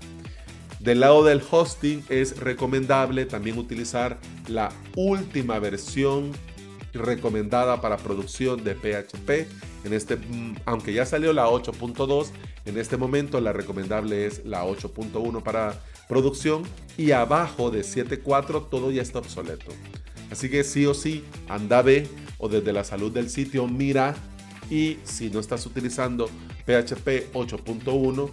[0.80, 6.32] Del lado del hosting es recomendable también utilizar la última versión
[6.94, 9.48] recomendada para producción de PHP.
[9.86, 12.32] En este, mm, aunque ya salió la 8.2,
[12.66, 16.64] en este momento la recomendable es la 8.1 para producción
[16.98, 19.72] y abajo de 7.4 todo ya está obsoleto.
[20.32, 22.08] Así que sí o sí, anda ve
[22.38, 24.16] o desde la salud del sitio mira
[24.70, 26.30] y si no estás utilizando
[26.66, 28.30] PHP 8.1,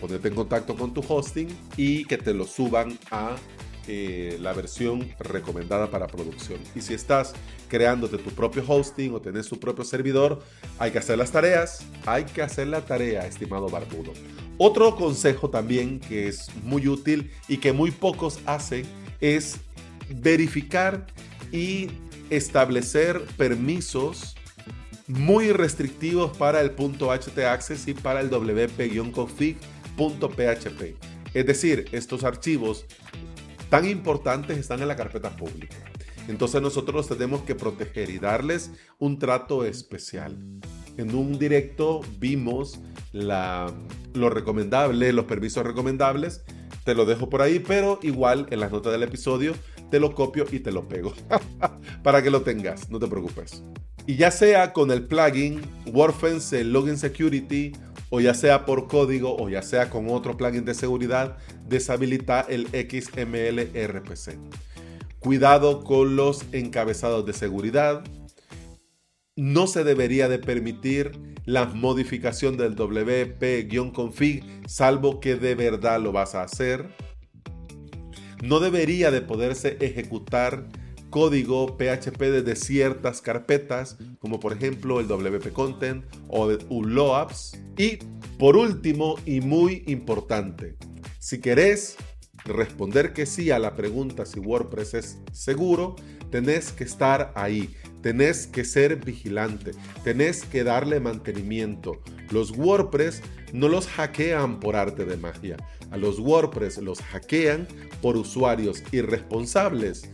[0.00, 3.36] ponete en contacto con tu hosting y que te lo suban a
[3.86, 6.58] eh, la versión recomendada para producción.
[6.74, 7.34] Y si estás
[7.68, 10.42] creándote tu propio hosting o tenés tu propio servidor,
[10.78, 14.12] hay que hacer las tareas, hay que hacer la tarea, estimado barbudo.
[14.56, 18.86] Otro consejo también que es muy útil y que muy pocos hacen
[19.20, 19.56] es
[20.08, 21.06] verificar
[21.52, 21.88] y
[22.30, 24.33] establecer permisos
[25.06, 29.54] muy restrictivos para el .htaccess y para el wp-config.php.
[31.34, 32.86] Es decir, estos archivos
[33.68, 35.76] tan importantes están en la carpeta pública.
[36.28, 40.38] Entonces nosotros tenemos que proteger y darles un trato especial.
[40.96, 42.80] En un directo vimos
[43.12, 43.72] la,
[44.14, 46.44] lo recomendable, los permisos recomendables.
[46.84, 49.54] Te lo dejo por ahí, pero igual en las notas del episodio
[49.94, 51.14] te lo copio y te lo pego
[52.02, 53.62] para que lo tengas, no te preocupes.
[54.08, 57.70] Y ya sea con el plugin WordFence Login Security
[58.10, 61.36] o ya sea por código o ya sea con otro plugin de seguridad,
[61.68, 64.36] deshabilita el XML RPC.
[65.20, 68.02] Cuidado con los encabezados de seguridad.
[69.36, 71.12] No se debería de permitir
[71.44, 76.88] la modificación del WP-config salvo que de verdad lo vas a hacer.
[78.44, 80.68] No debería de poderse ejecutar
[81.08, 87.58] código PHP desde ciertas carpetas, como por ejemplo el WP Content o el ULOAPS.
[87.78, 88.00] Y
[88.38, 90.76] por último y muy importante,
[91.18, 91.96] si querés
[92.44, 95.96] responder que sí a la pregunta si WordPress es seguro,
[96.30, 99.70] tenés que estar ahí, tenés que ser vigilante,
[100.02, 102.02] tenés que darle mantenimiento.
[102.30, 103.22] Los WordPress
[103.54, 105.56] no los hackean por arte de magia,
[105.94, 107.68] a los WordPress los hackean
[108.02, 110.10] por usuarios irresponsables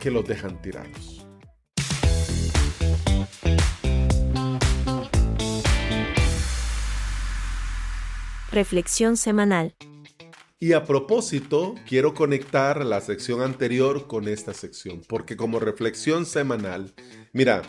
[0.00, 1.24] que los dejan tirados.
[8.50, 9.76] Reflexión semanal.
[10.58, 16.94] Y a propósito, quiero conectar la sección anterior con esta sección, porque como reflexión semanal,
[17.32, 17.62] mira,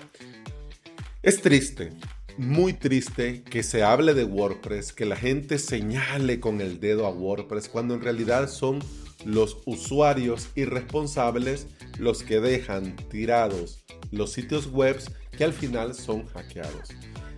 [1.22, 1.92] es triste,
[2.38, 7.10] muy triste que se hable de WordPress, que la gente señale con el dedo a
[7.12, 8.80] WordPress, cuando en realidad son
[9.26, 11.68] los usuarios irresponsables
[11.98, 14.98] los que dejan tirados los sitios web
[15.36, 16.90] que al final son hackeados.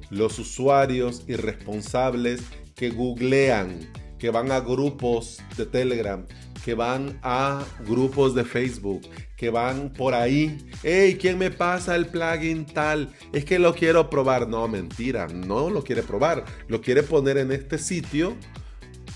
[0.09, 2.41] Los usuarios irresponsables
[2.75, 3.89] que googlean,
[4.19, 6.25] que van a grupos de Telegram,
[6.63, 9.01] que van a grupos de Facebook,
[9.35, 10.57] que van por ahí.
[10.83, 13.13] Hey, ¿quién me pasa el plugin tal?
[13.33, 14.47] Es que lo quiero probar.
[14.47, 16.45] No, mentira, no lo quiere probar.
[16.67, 18.35] Lo quiere poner en este sitio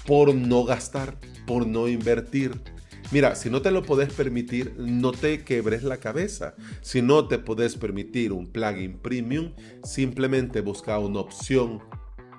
[0.06, 2.60] por no gastar, por no invertir.
[3.12, 6.54] Mira, si no te lo puedes permitir, no te quebres la cabeza.
[6.82, 9.54] Si no te puedes permitir un plugin premium,
[9.84, 11.80] simplemente busca una opción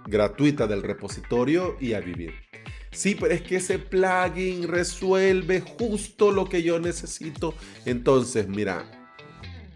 [0.06, 2.49] gratuita del repositorio y a vivir.
[2.92, 7.54] Sí, pero es que ese plugin resuelve justo lo que yo necesito.
[7.84, 8.84] Entonces, mira,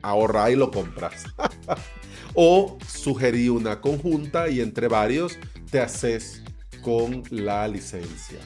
[0.03, 1.25] ahorra y lo compras.
[2.35, 5.39] o sugerí una conjunta y entre varios
[5.71, 6.43] te haces
[6.83, 8.39] con la licencia.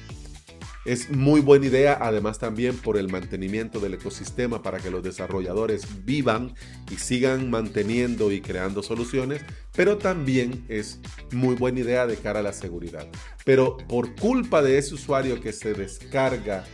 [0.88, 5.86] Es muy buena idea, además también por el mantenimiento del ecosistema para que los desarrolladores
[6.06, 6.54] vivan
[6.90, 9.42] y sigan manteniendo y creando soluciones,
[9.76, 10.98] pero también es
[11.30, 13.06] muy buena idea de cara a la seguridad.
[13.44, 16.64] Pero por culpa de ese usuario que se descarga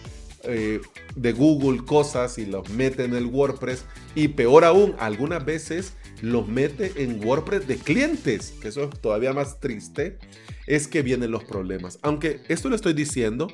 [0.45, 0.81] eh,
[1.17, 3.85] de Google cosas y los mete en el WordPress
[4.15, 9.33] y peor aún, algunas veces los mete en WordPress de clientes, que eso es todavía
[9.33, 10.19] más triste,
[10.69, 11.99] es que vienen los problemas.
[12.03, 13.49] Aunque esto lo estoy diciendo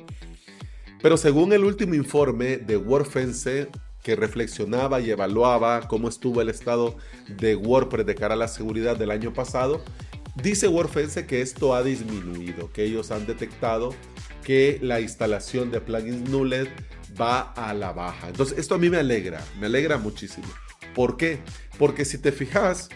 [1.01, 3.69] pero según el último informe de WordFence,
[4.03, 6.95] que reflexionaba y evaluaba cómo estuvo el estado
[7.27, 9.83] de WordPress de cara a la seguridad del año pasado,
[10.41, 13.93] dice WordFence que esto ha disminuido, que ellos han detectado
[14.43, 16.67] que la instalación de plugins Nulled
[17.19, 18.29] va a la baja.
[18.29, 20.47] Entonces, esto a mí me alegra, me alegra muchísimo.
[20.95, 21.39] ¿Por qué?
[21.77, 22.89] Porque si te fijas,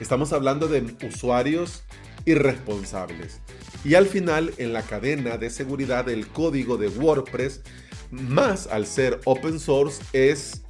[0.00, 1.84] estamos hablando de usuarios
[2.24, 3.41] irresponsables.
[3.84, 7.62] Y al final, en la cadena de seguridad, el código de WordPress,
[8.10, 10.62] más al ser open source, es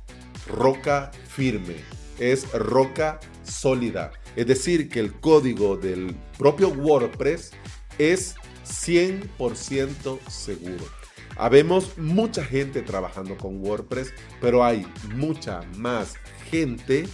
[0.47, 1.77] roca firme,
[2.19, 4.13] es roca sólida.
[4.35, 7.53] Es decir, que el código del propio WordPress
[7.99, 8.35] es
[8.65, 10.85] 100% seguro.
[11.37, 16.15] Habemos mucha gente trabajando con WordPress, pero hay mucha más
[16.51, 17.09] gente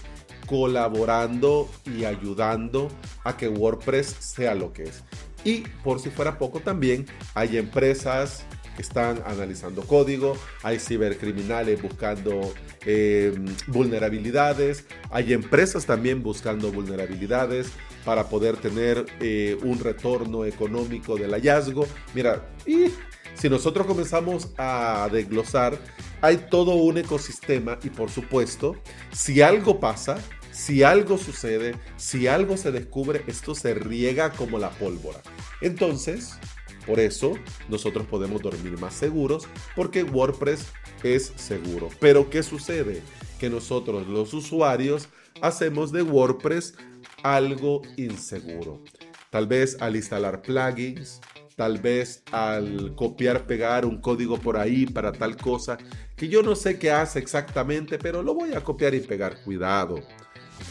[0.46, 2.88] colaborando y ayudando
[3.24, 5.04] a que WordPress sea lo que es.
[5.44, 8.44] Y por si fuera poco también hay empresas
[8.78, 12.52] están analizando código, hay cibercriminales buscando
[12.86, 13.34] eh,
[13.66, 17.70] vulnerabilidades, hay empresas también buscando vulnerabilidades
[18.04, 21.86] para poder tener eh, un retorno económico del hallazgo.
[22.14, 22.86] Mira, y
[23.34, 25.78] si nosotros comenzamos a desglosar,
[26.20, 28.76] hay todo un ecosistema y por supuesto,
[29.12, 30.18] si algo pasa,
[30.58, 35.20] si algo sucede, si algo se descubre, esto se riega como la pólvora.
[35.60, 36.36] Entonces,
[36.84, 37.34] por eso
[37.68, 39.46] nosotros podemos dormir más seguros
[39.76, 40.66] porque WordPress
[41.04, 41.90] es seguro.
[42.00, 43.02] Pero ¿qué sucede?
[43.38, 45.08] Que nosotros los usuarios
[45.40, 46.74] hacemos de WordPress
[47.22, 48.82] algo inseguro.
[49.30, 51.20] Tal vez al instalar plugins,
[51.54, 55.78] tal vez al copiar, pegar un código por ahí para tal cosa,
[56.16, 59.42] que yo no sé qué hace exactamente, pero lo voy a copiar y pegar.
[59.44, 60.00] Cuidado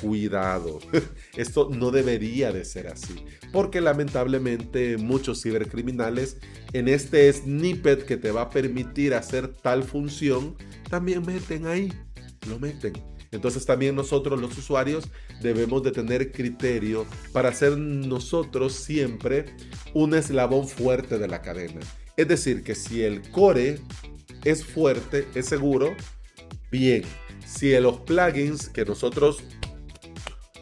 [0.02, 0.80] cuidado.
[1.36, 6.38] Esto no debería de ser así, porque lamentablemente muchos cibercriminales
[6.74, 10.56] en este snippet que te va a permitir hacer tal función,
[10.90, 11.94] también meten ahí,
[12.48, 12.94] lo meten.
[13.32, 15.10] Entonces también nosotros los usuarios
[15.42, 19.46] debemos de tener criterio para ser nosotros siempre
[19.94, 21.80] un eslabón fuerte de la cadena.
[22.16, 23.80] Es decir, que si el core
[24.44, 25.96] es fuerte, es seguro,
[26.72, 27.04] bien.
[27.46, 29.44] Si los plugins que nosotros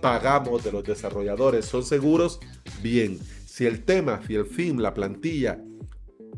[0.06, 2.39] pagamos de los desarrolladores son seguros,
[2.84, 3.18] bien.
[3.47, 5.60] Si el tema, si el fin, la plantilla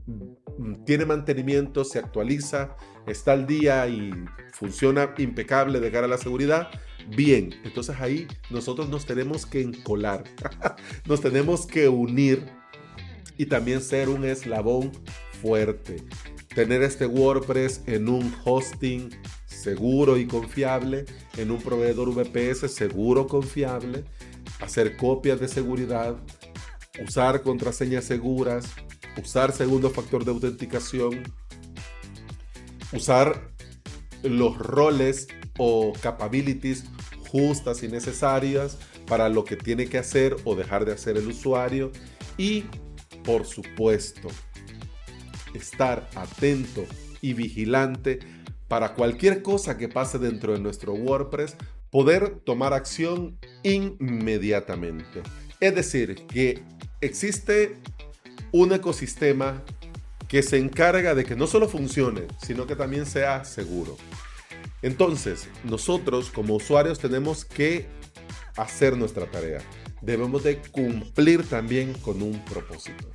[0.05, 4.13] mm, tiene mantenimiento, se actualiza, está al día y
[4.53, 6.69] funciona impecable de cara a la seguridad,
[7.09, 7.55] bien.
[7.65, 10.23] Entonces ahí nosotros nos tenemos que encolar,
[11.05, 12.45] nos tenemos que unir
[13.37, 14.93] y también ser un eslabón
[15.41, 16.05] fuerte.
[16.55, 19.09] Tener este WordPress en un hosting
[19.57, 21.05] seguro y confiable,
[21.37, 24.03] en un proveedor VPS seguro, confiable,
[24.59, 26.15] hacer copias de seguridad,
[27.05, 28.67] usar contraseñas seguras,
[29.21, 31.23] usar segundo factor de autenticación,
[32.93, 33.51] usar
[34.23, 35.27] los roles
[35.57, 36.85] o capabilities
[37.29, 41.91] justas y necesarias para lo que tiene que hacer o dejar de hacer el usuario
[42.37, 42.65] y,
[43.23, 44.29] por supuesto,
[45.53, 46.85] estar atento
[47.21, 48.19] y vigilante
[48.67, 51.55] para cualquier cosa que pase dentro de nuestro WordPress,
[51.89, 55.23] poder tomar acción inmediatamente.
[55.59, 56.63] Es decir, que
[57.01, 57.77] existe
[58.51, 59.63] un ecosistema
[60.27, 63.97] que se encarga de que no solo funcione, sino que también sea seguro.
[64.81, 67.87] Entonces, nosotros como usuarios tenemos que
[68.57, 69.61] hacer nuestra tarea.
[70.01, 73.09] Debemos de cumplir también con un propósito.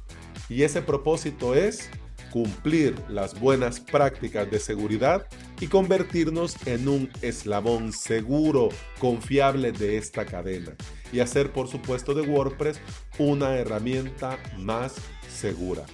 [0.48, 1.90] Y ese propósito es
[2.32, 5.26] cumplir las buenas prácticas de seguridad
[5.60, 10.74] y convertirnos en un eslabón seguro, confiable de esta cadena
[11.12, 12.80] y hacer por supuesto de WordPress
[13.18, 14.94] una herramienta más
[15.28, 15.84] segura.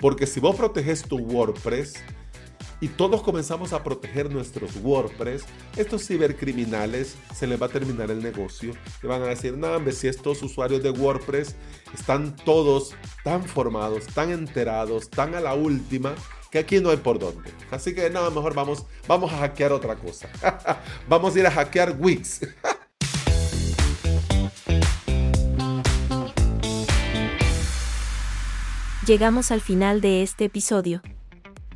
[0.00, 1.94] Porque si vos proteges tu WordPress,
[2.80, 5.44] y todos comenzamos a proteger nuestros WordPress,
[5.76, 8.72] estos cibercriminales se les va a terminar el negocio
[9.02, 11.56] y van a decir, no, hombre, si estos usuarios de WordPress
[11.94, 16.14] están todos tan formados, tan enterados, tan a la última,
[16.50, 17.50] que aquí no hay por dónde.
[17.70, 20.28] Así que nada, mejor vamos, vamos a hackear otra cosa.
[21.08, 22.40] vamos a ir a hackear Wix.
[29.06, 31.00] Llegamos al final de este episodio.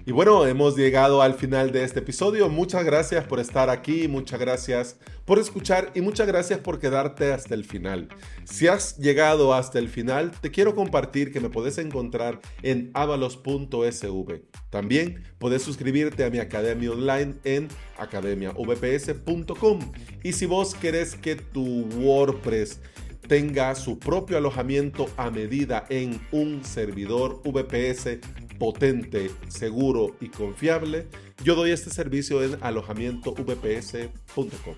[0.05, 2.49] Y bueno, hemos llegado al final de este episodio.
[2.49, 7.55] Muchas gracias por estar aquí, muchas gracias por escuchar y muchas gracias por quedarte hasta
[7.55, 8.09] el final.
[8.45, 14.43] Si has llegado hasta el final, te quiero compartir que me puedes encontrar en avalos.sv.
[14.71, 19.93] También puedes suscribirte a mi academia online en academiavps.com.
[20.25, 22.81] Y si vos querés que tu WordPress
[23.29, 28.19] tenga su propio alojamiento a medida en un servidor VPS
[28.59, 31.07] potente, seguro y confiable,
[31.45, 34.75] yo doy este servicio en alojamientovps.com.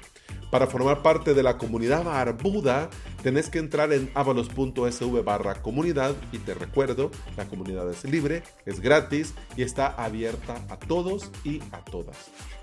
[0.51, 2.89] Para formar parte de la comunidad barbuda,
[3.23, 8.81] tenés que entrar en avalos.sv barra comunidad y te recuerdo, la comunidad es libre, es
[8.81, 12.17] gratis y está abierta a todos y a todas.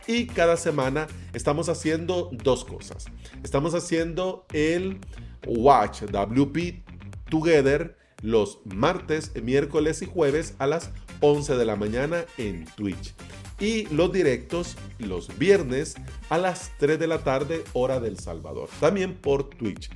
[0.08, 3.06] Y cada semana estamos haciendo dos cosas.
[3.44, 5.00] Estamos haciendo el
[5.46, 6.84] Watch WP
[7.30, 10.92] Together los martes, miércoles y jueves a las
[11.22, 13.14] 11 de la mañana en Twitch.
[13.60, 15.96] Y los directos los viernes
[16.30, 18.70] a las 3 de la tarde hora del Salvador.
[18.80, 19.90] También por Twitch.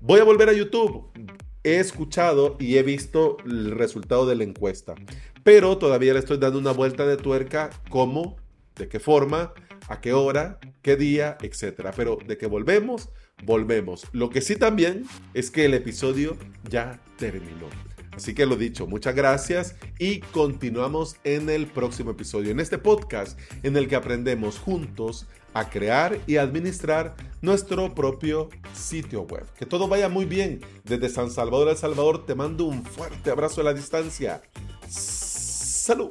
[0.00, 1.06] Voy a volver a YouTube.
[1.62, 4.94] He escuchado y he visto el resultado de la encuesta.
[5.44, 7.70] Pero todavía le estoy dando una vuelta de tuerca.
[7.88, 8.36] ¿Cómo?
[8.76, 9.54] ¿De qué forma?
[9.88, 10.58] ¿A qué hora?
[10.82, 11.38] ¿Qué día?
[11.40, 11.92] Etcétera.
[11.96, 13.10] Pero de que volvemos,
[13.44, 14.06] volvemos.
[14.12, 16.36] Lo que sí también es que el episodio
[16.68, 17.68] ya terminó.
[18.16, 23.38] Así que lo dicho, muchas gracias y continuamos en el próximo episodio, en este podcast
[23.62, 29.46] en el que aprendemos juntos a crear y administrar nuestro propio sitio web.
[29.56, 30.60] Que todo vaya muy bien.
[30.84, 34.42] Desde San Salvador, El Salvador, te mando un fuerte abrazo a la distancia.
[34.88, 36.10] Salud.